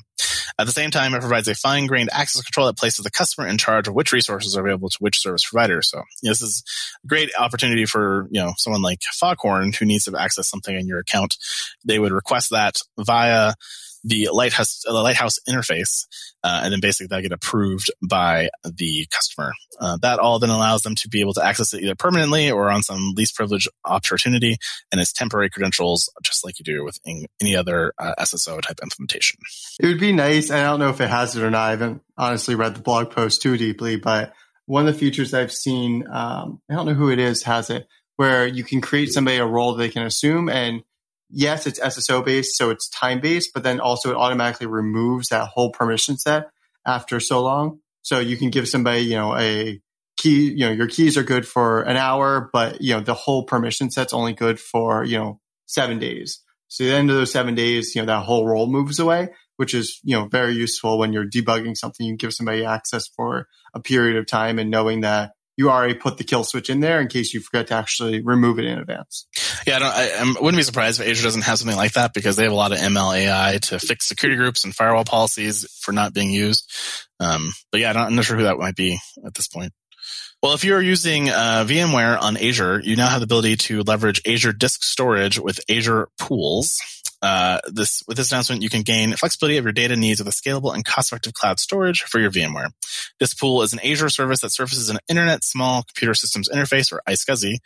[0.57, 3.57] At the same time, it provides a fine-grained access control that places the customer in
[3.57, 5.81] charge of which resources are available to which service provider.
[5.81, 6.63] So you know, this is
[7.03, 10.87] a great opportunity for you know someone like Foghorn who needs to access something in
[10.87, 11.37] your account.
[11.85, 13.53] They would request that via
[14.03, 16.05] the lighthouse the lighthouse interface
[16.43, 19.51] uh, and then basically that get approved by the customer.
[19.79, 22.69] Uh, that all then allows them to be able to access it either permanently or
[22.69, 24.57] on some least privilege opportunity
[24.91, 29.39] and it's temporary credentials just like you do with any other uh, sso type implementation.
[29.79, 32.01] It would be nice i don't know if it has it or not i haven't
[32.17, 34.33] honestly read the blog post too deeply but
[34.65, 37.87] one of the features i've seen um, i don't know who it is has it
[38.17, 40.83] where you can create somebody a role they can assume and
[41.29, 45.49] yes, it's SSO based, so it's time based, but then also it automatically removes that
[45.49, 46.49] whole permission set
[46.85, 47.79] after so long.
[48.01, 49.81] So you can give somebody, you know, a
[50.17, 53.45] key, you know, your keys are good for an hour, but you know, the whole
[53.45, 56.41] permission set's only good for, you know, seven days.
[56.67, 59.73] So the end of those seven days, you know, that whole role moves away, which
[59.73, 62.05] is, you know, very useful when you're debugging something.
[62.05, 66.17] You give somebody access for a period of time and knowing that you already put
[66.17, 69.27] the kill switch in there in case you forget to actually remove it in advance.
[69.67, 72.13] Yeah, I, don't, I, I wouldn't be surprised if Azure doesn't have something like that
[72.13, 75.67] because they have a lot of ML AI to fix security groups and firewall policies
[75.81, 76.71] for not being used.
[77.19, 79.73] Um, but yeah, I'm not sure who that might be at this point.
[80.41, 84.21] Well, if you're using uh, VMware on Azure, you now have the ability to leverage
[84.25, 86.79] Azure Disk Storage with Azure Pools.
[87.21, 90.31] Uh, this with this announcement, you can gain flexibility of your data needs with a
[90.31, 92.71] scalable and cost-effective cloud storage for your VMware.
[93.19, 97.01] This pool is an Azure service that surfaces an Internet Small Computer Systems Interface, or
[97.07, 97.57] iSCSI,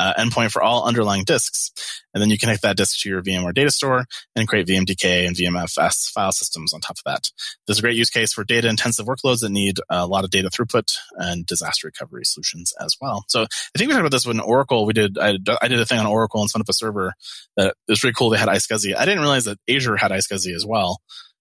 [0.00, 1.70] uh, endpoint for all underlying disks.
[2.14, 5.36] And then you connect that disk to your VMware data store and create VMDK and
[5.36, 7.30] VMFS file systems on top of that.
[7.66, 10.30] This is a great use case for data intensive workloads that need a lot of
[10.30, 13.24] data throughput and disaster recovery solutions as well.
[13.28, 15.84] So I think we talked about this when Oracle, we did, I, I did a
[15.84, 17.12] thing on Oracle and spun up a server
[17.56, 18.30] that was pretty cool.
[18.30, 18.96] They had iSCSI.
[18.96, 21.00] I didn't realize that Azure had iSCSI as well.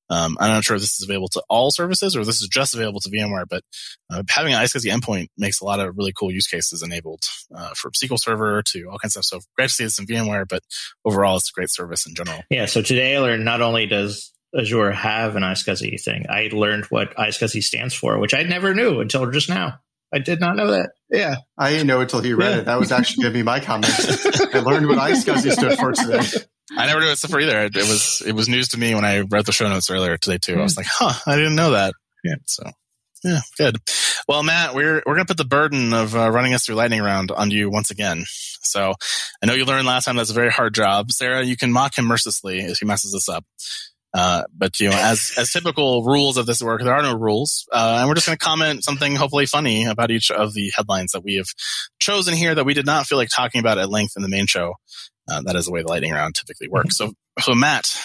[0.09, 2.73] Um, I'm not sure if this is available to all services or this is just
[2.73, 3.63] available to VMware, but
[4.09, 7.23] uh, having an iSCSI endpoint makes a lot of really cool use cases enabled
[7.55, 9.41] uh, from SQL Server to all kinds of stuff.
[9.41, 10.63] So great to see this in VMware, but
[11.05, 12.41] overall, it's a great service in general.
[12.49, 12.65] Yeah.
[12.65, 17.15] So today I learned not only does Azure have an iSCSI thing, I learned what
[17.15, 19.79] iSCSI stands for, which I never knew until just now.
[20.11, 20.89] I did not know that.
[21.11, 21.35] Yeah.
[21.55, 22.57] I didn't know until he read yeah.
[22.59, 22.65] it.
[22.65, 23.93] That was actually going to be my comment.
[24.55, 26.45] I learned what iSCSI stood for today.
[26.77, 27.61] I never knew it for either.
[27.61, 30.17] It, it, was it was news to me when I read the show notes earlier
[30.17, 30.59] today too.
[30.59, 31.93] I was like, huh, I didn't know that.
[32.23, 32.35] Yeah.
[32.45, 32.69] So
[33.23, 33.77] yeah, good.
[34.27, 37.31] Well, Matt, we're we're gonna put the burden of uh, running us through lightning round
[37.31, 38.23] on you once again.
[38.61, 38.93] So
[39.41, 41.43] I know you learned last time that's a very hard job, Sara.
[41.43, 43.45] You can mock him mercilessly if he messes this up.
[44.13, 47.67] Uh, but you know, as as typical rules of this work, there are no rules,
[47.71, 51.11] uh, and we're just going to comment something hopefully funny about each of the headlines
[51.11, 51.47] that we have
[51.99, 54.47] chosen here that we did not feel like talking about at length in the main
[54.47, 54.75] show.
[55.29, 56.97] Uh, that is the way the lightning round typically works.
[56.97, 57.95] So, so Matt,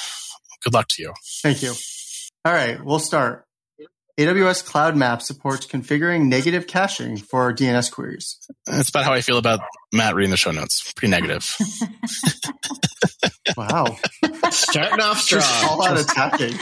[0.62, 1.12] good luck to you.
[1.42, 1.72] Thank you.
[2.44, 3.44] All right, we'll start.
[4.18, 8.38] AWS Cloud Map supports configuring negative caching for DNS queries.
[8.64, 9.60] That's about how I feel about
[9.92, 10.92] Matt reading the show notes.
[10.92, 11.52] Pretty negative.
[13.56, 13.96] wow.
[14.50, 15.40] Starting off strong.
[15.40, 16.56] Just all out attacking.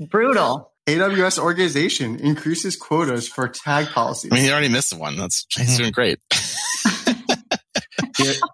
[0.10, 0.72] Brutal.
[0.88, 4.32] AWS organization increases quotas for tag policies.
[4.32, 5.16] I mean, he already missed one.
[5.16, 6.18] That's he's doing great.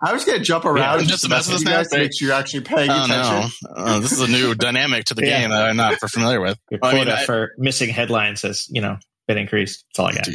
[0.03, 2.37] I was going to jump around yeah, just about this guys to make sure you're
[2.37, 3.51] actually paying oh, attention.
[3.65, 3.83] No.
[3.83, 5.41] Uh, this is a new dynamic to the yeah.
[5.41, 6.59] game that I'm not familiar with.
[6.71, 9.85] Your quota I mean, I, for missing headlines has, you know, been increased.
[9.89, 10.29] That's all I got.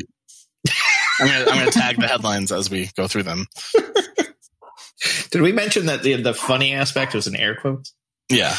[1.20, 3.46] I'm going I'm to tag the headlines as we go through them.
[5.32, 7.94] Did we mention that the the funny aspect was in air quotes?
[8.30, 8.56] Yeah.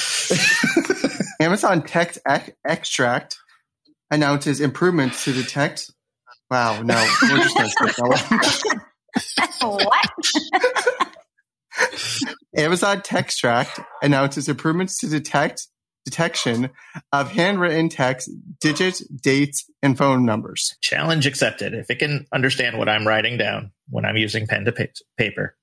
[1.40, 2.18] Amazon Text
[2.64, 3.36] Extract
[4.10, 5.90] announces improvements to detect.
[6.50, 8.80] Wow, no, we're just going to skip that one.
[9.60, 10.10] what?
[12.56, 15.68] Amazon Textract announces improvements to detect
[16.06, 16.70] detection
[17.12, 20.76] of handwritten text, digits, dates, and phone numbers.
[20.80, 21.74] Challenge accepted.
[21.74, 24.84] If it can understand what I'm writing down when I'm using pen to pa-
[25.18, 25.56] paper,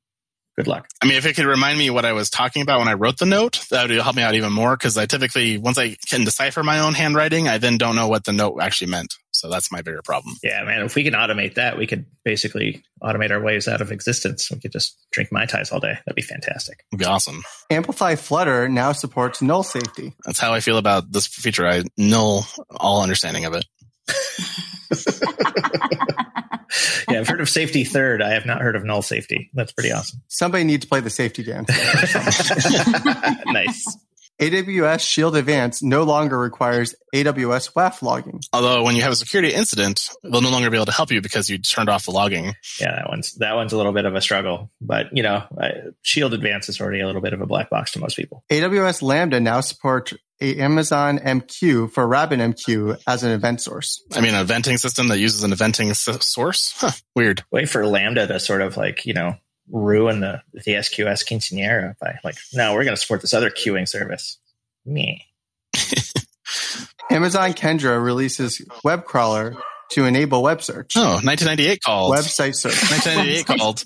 [0.57, 0.87] good luck.
[1.01, 3.17] I mean, if it could remind me what I was talking about when I wrote
[3.17, 6.25] the note, that would help me out even more because I typically, once I can
[6.25, 9.15] decipher my own handwriting, I then don't know what the note actually meant.
[9.43, 10.37] So that's my bigger problem.
[10.41, 10.83] Yeah, man.
[10.83, 14.49] If we can automate that, we could basically automate our ways out of existence.
[14.49, 15.97] We could just drink mai tais all day.
[16.05, 16.85] That'd be fantastic.
[16.93, 17.43] It'd be awesome.
[17.69, 20.13] Amplify Flutter now supports null safety.
[20.23, 21.67] That's how I feel about this feature.
[21.67, 23.65] I null all understanding of it.
[27.09, 28.21] yeah, I've heard of safety third.
[28.21, 29.49] I have not heard of null safety.
[29.53, 30.21] That's pretty awesome.
[30.29, 31.67] Somebody needs to play the safety dance.
[33.47, 33.93] nice.
[34.41, 38.41] AWS Shield Advanced no longer requires AWS WAF logging.
[38.51, 41.21] Although when you have a security incident, they'll no longer be able to help you
[41.21, 42.53] because you turned off the logging.
[42.79, 45.69] Yeah, that one's that one's a little bit of a struggle, but you know, uh,
[46.01, 48.43] Shield Advanced is already a little bit of a black box to most people.
[48.49, 54.03] AWS Lambda now supports a Amazon MQ for RabbitMQ as an event source.
[54.13, 56.73] I mean, an venting system that uses an eventing s- source.
[56.75, 57.43] Huh, weird.
[57.51, 59.35] Wait for Lambda to sort of like you know
[59.69, 63.87] ruin the the SQS quinceanera by like, no, we're going to support this other queuing
[63.87, 64.37] service.
[64.85, 65.25] Me.
[67.09, 69.55] Amazon Kendra releases web crawler
[69.91, 70.93] to enable web search.
[70.97, 72.15] Oh, 1998 called.
[72.15, 72.81] Website search.
[72.91, 73.83] 1998 called.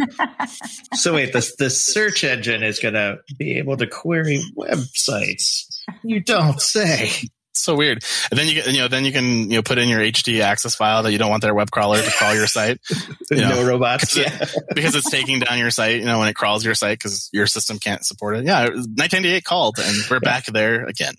[0.94, 5.82] So wait, the the search engine is going to be able to query websites.
[6.04, 7.12] You don't say.
[7.60, 8.03] So weird.
[8.32, 10.76] And then you get, you know, then you can, you know, put in your htaccess
[10.76, 12.80] file that you don't want their web crawler to crawl your site.
[13.30, 14.14] You know, no robots.
[14.16, 14.43] because Yeah.
[14.43, 17.30] it- because it's taking down your site, you know, when it crawls your site because
[17.34, 18.45] your system can't support it.
[18.45, 21.16] Yeah, it was 1998 called and we're back there again.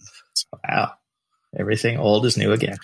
[0.66, 0.93] Wow.
[1.59, 2.78] Everything old is new again.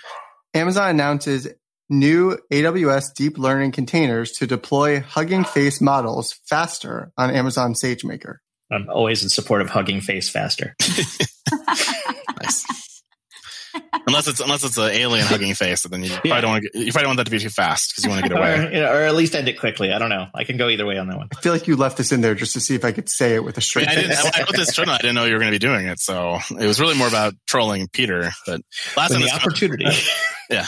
[0.53, 1.49] Amazon announces
[1.89, 8.37] new AWS deep learning containers to deploy Hugging Face models faster on Amazon SageMaker.
[8.71, 10.75] I'm always in support of hugging face faster.
[12.43, 12.65] Nice.
[14.07, 16.41] Unless it's unless it's an alien hugging face, then you probably Yeah.
[16.41, 16.79] don't want to.
[16.79, 18.41] You probably don't want that to be too fast because you want to get Or,
[18.41, 18.57] away.
[18.75, 19.93] you know, or at least end it quickly.
[19.93, 20.27] I don't know.
[20.35, 21.29] I can go either way on that one.
[21.37, 23.35] I feel like you left this in there just to see if I could say
[23.35, 24.17] it with a straight mean, I didn't.
[24.17, 24.25] face.
[24.25, 26.01] When I wrote this journal, I didn't know you were going to be doing it,
[26.01, 28.31] so it was really more about trolling Peter.
[28.47, 28.61] But
[28.97, 29.87] last When time, the this, opportunity.
[30.51, 30.67] yeah,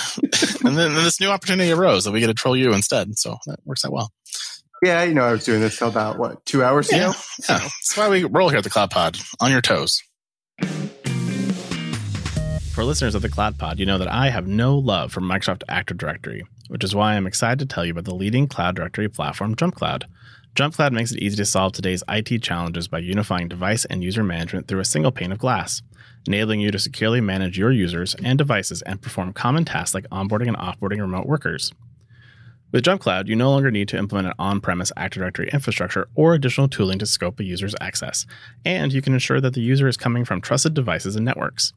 [0.65, 3.37] and then, then this new opportunity arose that we get to troll you instead, so
[3.47, 4.11] that works out well.
[4.83, 7.19] Yeah, you know, I was doing this till about what two hours Yeah, ago.
[7.49, 7.59] yeah.
[7.61, 10.03] That's why we roll here at the Cloud Pod on your toes.
[12.77, 15.63] For listeners of the Cloud Pod, you know that I have no love for Microsoft
[15.67, 19.09] Active Directory, which is why I'm excited to tell you about the leading cloud directory
[19.09, 20.03] platform, JumpCloud.
[20.55, 24.69] JumpCloud makes it easy to solve today's IT challenges by unifying device and user management
[24.69, 25.81] through a single pane of glass,
[26.27, 30.49] enabling you to securely manage your users and devices and perform common tasks like onboarding
[30.49, 31.73] and offboarding remote workers.
[32.73, 36.35] With JumpCloud, you no longer need to implement an on premise Active Directory infrastructure or
[36.35, 38.27] additional tooling to scope a user's access,
[38.67, 41.73] and you can ensure that the user is coming from trusted devices and networks.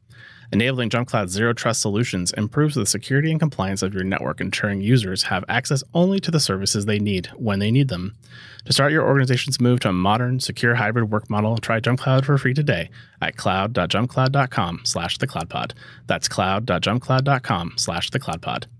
[0.52, 5.24] Enabling JumpCloud's zero trust solutions improves the security and compliance of your network, ensuring users
[5.24, 8.16] have access only to the services they need when they need them.
[8.64, 12.36] To start your organization's move to a modern, secure hybrid work model, try JumpCloud for
[12.36, 12.90] free today
[13.22, 15.74] at cloud.jumpcloud.com slash the.
[16.06, 18.79] That's cloud.jumpcloud.com slash the.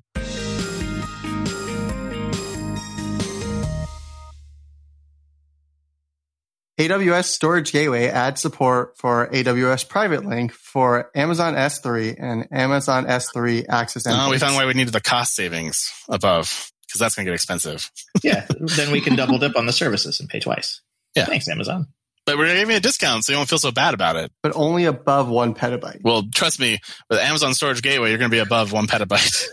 [6.81, 14.07] AWS Storage Gateway adds support for AWS PrivateLink for Amazon S3 and Amazon S3 Access
[14.07, 14.41] Oh, we endpoints.
[14.41, 17.91] found why we needed the cost savings above because that's going to get expensive.
[18.23, 18.47] yeah.
[18.59, 20.81] Then we can double dip on the services and pay twice.
[21.15, 21.27] Yeah.
[21.27, 21.89] Thanks, Amazon.
[22.25, 24.33] But we're giving you a discount so you don't feel so bad about it.
[24.43, 26.01] but only above one petabyte.
[26.03, 26.79] Well, trust me,
[27.11, 29.47] with Amazon Storage Gateway, you're going to be above one petabyte.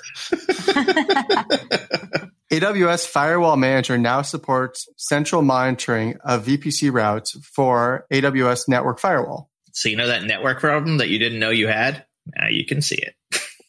[2.51, 9.49] AWS Firewall Manager now supports central monitoring of VPC routes for AWS Network Firewall.
[9.73, 12.05] So you know that network problem that you didn't know you had?
[12.35, 13.15] Now you can see it.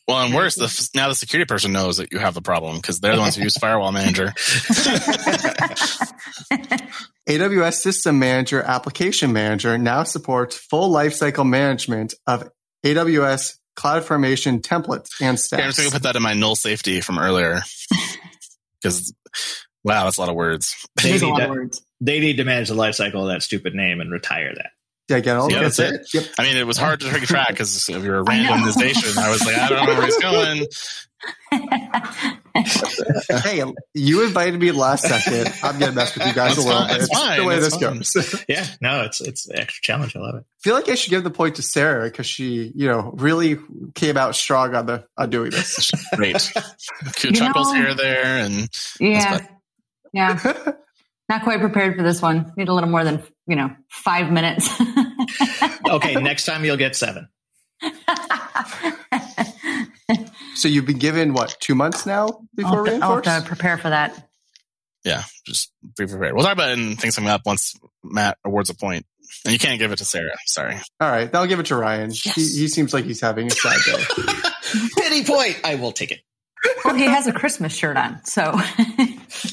[0.06, 2.98] Well, and worse, the, now the security person knows that you have the problem because
[2.98, 4.28] they're the ones who use Firewall Manager.
[7.28, 12.50] AWS System Manager Application Manager now supports full lifecycle management of
[12.86, 17.02] AWS CloudFormation templates and Here, I'm just going to put that in my null safety
[17.02, 17.60] from earlier
[18.82, 19.12] because,
[19.84, 20.74] wow, that's a lot of words.
[21.02, 21.82] They There's a need, lot of to, words.
[22.00, 24.70] they need to manage the life cycle of that stupid name and retire that.
[25.08, 26.06] Did I get all Yeah, that's it.
[26.12, 26.24] Yep.
[26.38, 28.50] I mean, it was hard to keep track because of your I know.
[28.52, 29.16] randomization.
[29.16, 30.66] I was like, I don't know where he's going.
[33.42, 33.62] hey,
[33.94, 35.52] you invited me last second.
[35.62, 36.98] I'm gonna mess with you guys That's a little fine, bit.
[37.00, 38.34] that's It's fine, the way that's this fine.
[38.34, 38.44] goes.
[38.48, 40.16] Yeah, no, it's it's an extra challenge.
[40.16, 40.38] I love it.
[40.44, 43.58] I feel like I should give the point to Sara because she, you know, really
[43.94, 45.90] came out strong on the on doing this.
[46.16, 46.36] Great.
[47.14, 48.68] Cute You chuckles know- here, there, and
[49.00, 49.40] yeah.
[50.12, 50.72] Yeah.
[51.28, 52.52] Not quite prepared for this one.
[52.56, 54.68] Need a little more than you know five minutes.
[55.88, 57.28] okay, next time you'll get seven.
[60.58, 63.26] So you've been given what two months now before I'll, reinforce?
[63.26, 64.28] I'll have to prepare for that.
[65.04, 66.34] Yeah, just be prepared.
[66.34, 69.06] We'll talk about it in things coming up once Matt awards a point.
[69.44, 70.32] And you can't give it to Sara.
[70.46, 70.74] Sorry.
[71.00, 72.10] All right, I'll give it to Ryan.
[72.10, 72.34] Yes.
[72.34, 74.04] He, he seems like he's having a sad day.
[74.96, 75.60] Pity point.
[75.64, 76.20] I will take it.
[76.84, 78.52] Well, he has a Christmas shirt on, so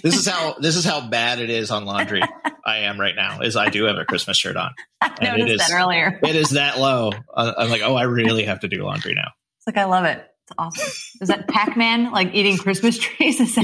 [0.01, 2.22] This is how this is how bad it is on laundry.
[2.66, 3.41] I am right now.
[3.41, 4.72] Is I do have a Christmas shirt on.
[5.01, 6.20] I And it noticed is- that earlier.
[6.24, 7.12] It is that low.
[7.36, 9.32] I'm like, oh, I really have to do laundry now.
[9.60, 10.26] It's like I love it.
[10.48, 10.91] It's awesome.
[11.22, 13.39] Is that Pac-Man like eating Christmas trees?
[13.41, 13.64] Is that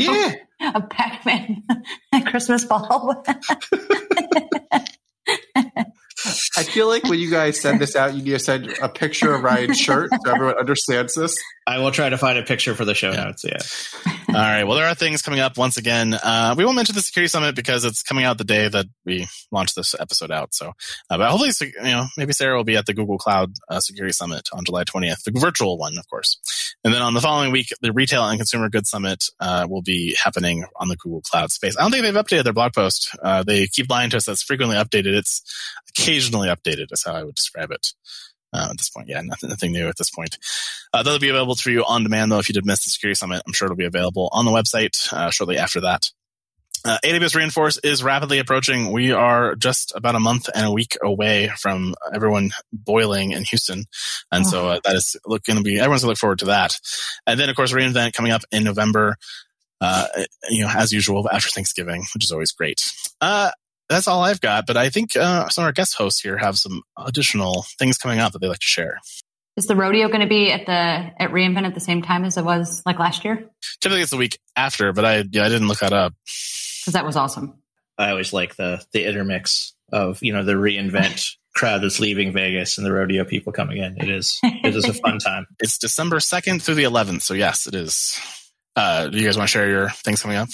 [0.59, 0.71] Yeah.
[0.73, 1.61] a Pac-Man
[2.25, 3.23] Christmas bulb?
[6.57, 9.33] I feel like when you guys send this out, you need to send a picture
[9.33, 11.35] of Ryan's shirt so everyone understands this.
[11.67, 13.43] I will try to find a picture for the show notes.
[13.45, 13.59] Yeah.
[14.29, 14.63] All right.
[14.63, 16.13] Well, there are things coming up once again.
[16.13, 19.27] Uh, we won't mention the security summit because it's coming out the day that we
[19.51, 20.53] launch this episode out.
[20.53, 20.69] So,
[21.09, 24.13] uh, but hopefully, you know, maybe Sara will be at the Google Cloud uh, Security
[24.13, 26.75] Summit on July 20th, the virtual one, of course.
[26.83, 30.15] And then on the following week, the Retail and Consumer Goods Summit uh, will be
[30.21, 31.77] happening on the Google Cloud space.
[31.77, 33.15] I don't think they've updated their blog post.
[33.21, 35.15] Uh, they keep lying to us That's frequently updated.
[35.15, 35.41] It's
[35.97, 37.93] occasionally updated, is how I would describe it.
[38.53, 40.37] Uh, at this point, yeah, nothing, nothing new at this point.
[40.93, 42.39] Uh, that'll be available for you on demand, though.
[42.39, 45.11] If you did miss the security summit, I'm sure it'll be available on the website
[45.13, 46.11] uh, shortly after that.
[46.83, 48.91] Uh, AWS Reinforce is rapidly approaching.
[48.91, 53.85] We are just about a month and a week away from everyone boiling in Houston,
[54.31, 56.79] and so uh, that is going to be everyone's going to look forward to that.
[57.27, 59.15] And then, of course, reInvent coming up in November.
[59.79, 60.05] Uh,
[60.49, 62.91] you know, as usual after Thanksgiving, which is always great.
[63.91, 66.57] That's all I've got, but I think uh, some of our guest hosts here have
[66.57, 68.99] some additional things coming up that they'd like to share.
[69.57, 72.37] Is the rodeo going to be at the at reInvent at the same time as
[72.37, 73.49] it was like last year?
[73.81, 76.13] Typically, it's the week after, but I yeah I didn't look that up.
[76.81, 77.61] Because that was awesome.
[77.97, 82.77] I always like the the intermix of you know the reinvent crowd that's leaving Vegas
[82.77, 83.97] and the rodeo people coming in.
[84.01, 85.47] It is it is a fun time.
[85.59, 88.17] It's December second through the eleventh, so yes, it is.
[88.77, 90.47] Uh, do you guys want to share your things coming up?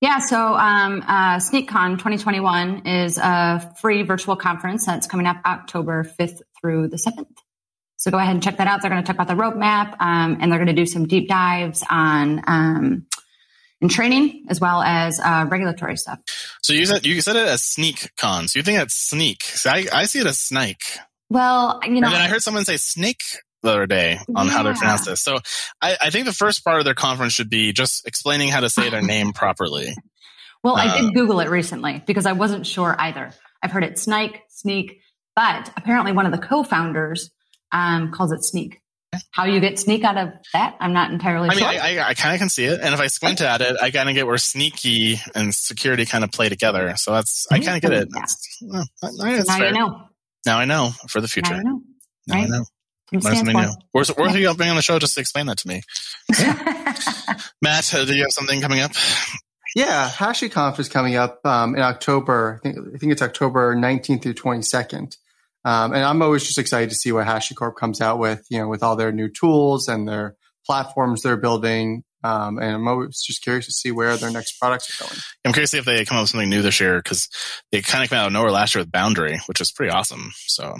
[0.00, 6.04] Yeah, so um, uh, SnykCon 2021 is a free virtual conference that's coming up October
[6.18, 7.26] 5th through the 7th.
[7.96, 8.80] So go ahead and check that out.
[8.80, 11.28] They're going to talk about the roadmap um, and they're going to do some deep
[11.28, 13.06] dives on um,
[13.82, 16.18] in training as well as uh, regulatory stuff.
[16.62, 18.48] So you said you said it as Sneak Con.
[18.48, 19.42] So you think it's Sneak?
[19.42, 20.82] So I, I see it as Snake.
[21.28, 23.22] Well, you know, and then I heard someone say Snake
[23.62, 25.22] the other day on how to pronounce this.
[25.22, 25.38] So
[25.82, 28.70] I, I think the first part of their conference should be just explaining how to
[28.70, 29.94] say their name properly.
[30.62, 33.32] Well, I Uh, did Google it recently because I wasn't sure either.
[33.62, 35.00] I've heard it snake, sneak,
[35.36, 37.30] but apparently one of the co-founders
[37.72, 38.80] um, calls it sneak.
[39.32, 41.68] How you get sneak out of that, I'm not entirely I mean, sure.
[41.68, 43.90] I, I, I kind of can see it, and if I squint at it, I
[43.90, 46.94] kind of get where sneaky and security kind of play together.
[46.96, 48.08] So that's I kind of get it.
[48.14, 48.20] Yeah.
[48.20, 49.66] That's, well, that's now fair.
[49.66, 50.02] you know.
[50.46, 51.56] Now I know for the Now future.
[51.56, 51.80] you know.
[52.28, 52.64] Now I know.
[53.10, 53.72] What it Learn stands something new.
[53.72, 53.98] for.
[53.98, 55.82] Worth, worth you being on the show just to explain that to me.
[57.62, 58.92] Matt, uh, do you have something coming up?
[59.74, 62.58] Yeah, HashiConf is coming up um, in October.
[62.58, 65.16] I think, I think it's October 19th through 22nd.
[65.64, 68.68] Um, and I'm always just excited to see what HashiCorp comes out with, you know,
[68.68, 70.36] with all their new tools and their
[70.66, 72.02] platforms they're building.
[72.22, 75.20] Um, and I'm always just curious to see where their next products are going.
[75.44, 77.28] I'm curious to see if they come up with something new this year because
[77.72, 80.32] they kind of came out of nowhere last year with Boundary, which was pretty awesome.
[80.46, 80.76] So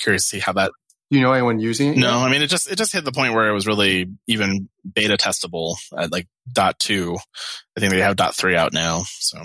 [0.00, 0.72] curious to see how that.
[1.12, 1.98] You know anyone using it?
[1.98, 2.26] No, yet?
[2.26, 5.18] I mean it just it just hit the point where it was really even beta
[5.18, 7.18] testable at like dot two.
[7.76, 9.38] I think they have dot three out now, so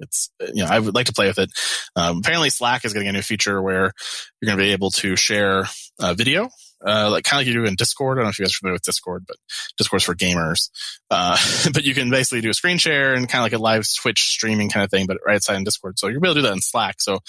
[0.00, 1.52] it's you know I would like to play with it.
[1.94, 3.92] Um, apparently, Slack is getting a new feature where
[4.40, 5.68] you're going to be able to share
[6.00, 6.48] uh, video,
[6.84, 8.18] uh, like kind of like you do in Discord.
[8.18, 9.36] I don't know if you guys are familiar with Discord, but
[9.78, 10.70] Discord's for gamers.
[11.08, 11.38] Uh,
[11.72, 14.24] but you can basically do a screen share and kind of like a live Twitch
[14.24, 16.00] streaming kind of thing, but right outside in Discord.
[16.00, 17.00] So you'll be able to do that in Slack.
[17.00, 17.20] So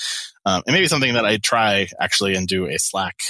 [0.48, 3.22] um, it may be something that I try actually and do a Slack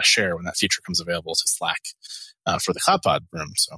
[0.00, 1.80] share when that feature comes available to Slack
[2.46, 3.52] uh, for the CloudPod room.
[3.56, 3.76] So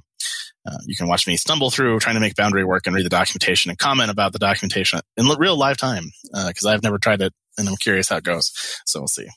[0.67, 3.11] uh, you can watch me stumble through trying to make Boundary work and read the
[3.11, 6.05] documentation and comment about the documentation in real live time
[6.47, 8.53] because I've never tried it and I'm curious how it goes.
[8.87, 9.29] So we'll see.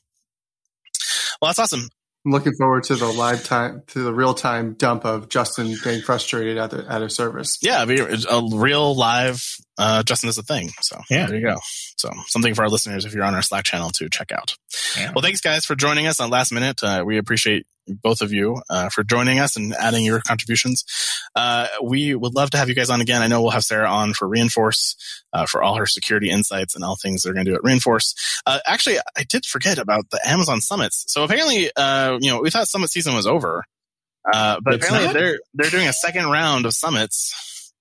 [1.41, 1.89] Well, that's awesome.
[2.25, 6.01] I'm looking forward to the live time, to the real time dump of Justin getting
[6.01, 7.57] frustrated at the, at a service.
[7.61, 9.41] Yeah, be a real live
[9.77, 10.71] uh, Justin is a thing.
[10.81, 11.27] So Yeah.
[11.27, 11.59] there you go.
[11.97, 14.55] So something for our listeners if you're on our Slack channel to check out.
[14.97, 15.11] Yeah.
[15.13, 16.81] Well, thanks guys for joining us on last minute.
[16.83, 20.83] Uh, we appreciate both of you uh, for joining us and adding your contributions.
[21.35, 23.21] Uh, we would love to have you guys on again.
[23.21, 24.95] I know we'll have Sara on for Reinforce
[25.31, 28.13] uh, for all her security insights and all things they're going to do at Reinforce.
[28.45, 31.05] Uh, actually, I did forget about the Amazon summits.
[31.07, 33.63] So apparently, uh, you know, we thought summit season was over,
[34.33, 35.13] uh, but It's apparently not?
[35.17, 37.33] they're they're doing a second round of summits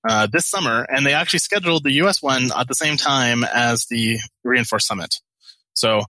[0.09, 2.23] uh, this summer, and they actually scheduled the U.S.
[2.23, 5.17] one at the same time as the Reinforce Summit.
[5.75, 6.03] So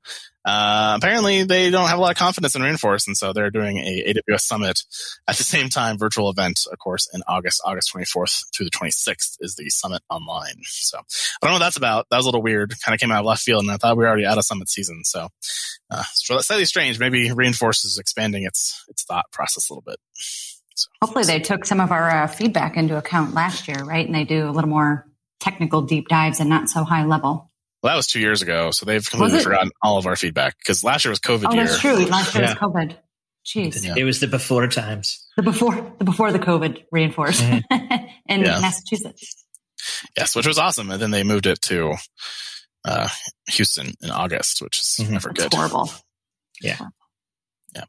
[0.45, 3.79] uh, apparently, they don't have a lot of confidence in Reinforce, and so they're doing
[3.79, 4.79] a AWS Summit
[5.27, 9.35] at the same time, virtual event, of course, in August, August 24th through the 26th
[9.41, 10.55] is the Summit online.
[10.63, 11.01] So I
[11.41, 12.07] don't know what that's about.
[12.09, 12.73] That was a little weird.
[12.81, 14.45] Kind of came out of left field, and I thought we were already out of
[14.45, 15.03] Summit season.
[15.03, 15.27] So
[15.91, 16.97] uh, slightly strange.
[16.97, 19.99] Maybe Reinforce is expanding its its thought process a little bit.
[20.77, 24.05] So, Hopefully, they took some of our uh, feedback into account last year, right?
[24.05, 25.07] And they do a little more
[25.39, 27.51] technical deep dives and not so high level.
[27.81, 30.83] Well, that was two years ago, so they've completely forgotten all of our feedback because
[30.83, 31.65] last year was COVID oh, year.
[31.65, 32.05] that's true.
[32.05, 32.49] Last year yeah.
[32.49, 32.97] was COVID.
[33.45, 33.85] Jeez.
[33.85, 33.93] Yeah.
[33.95, 35.25] It was the before times.
[35.37, 38.05] The before the before the COVID reinforced mm-hmm.
[38.27, 38.59] in yeah.
[38.59, 39.45] Massachusetts.
[40.17, 41.93] Yes, which was awesome, and then they moved it to
[42.83, 43.07] uh,
[43.49, 45.13] Houston in August, which is mm-hmm.
[45.13, 45.53] never good.
[45.53, 45.89] horrible.
[46.61, 46.77] Yeah.
[47.73, 47.83] Yeah.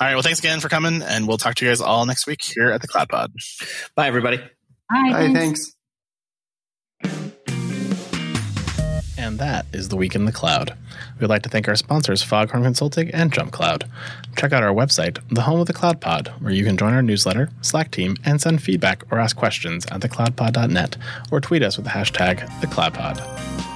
[0.00, 0.14] All right.
[0.14, 2.70] Well, thanks again for coming, and we'll talk to you guys all next week here
[2.70, 3.32] at the Cloud Pod.
[3.94, 4.38] Bye, everybody.
[4.38, 5.10] Bye.
[5.10, 5.38] Bye thanks.
[5.38, 5.74] thanks.
[9.18, 10.74] And that is the week in the cloud.
[11.20, 13.84] We'd like to thank our sponsors, Foghorn Consulting and Jump Cloud.
[14.36, 17.02] Check out our website, the home of the Cloud Pod, where you can join our
[17.02, 20.96] newsletter, Slack team, and send feedback or ask questions at thecloudpod.net
[21.30, 23.67] or tweet us with the hashtag thecloudpod.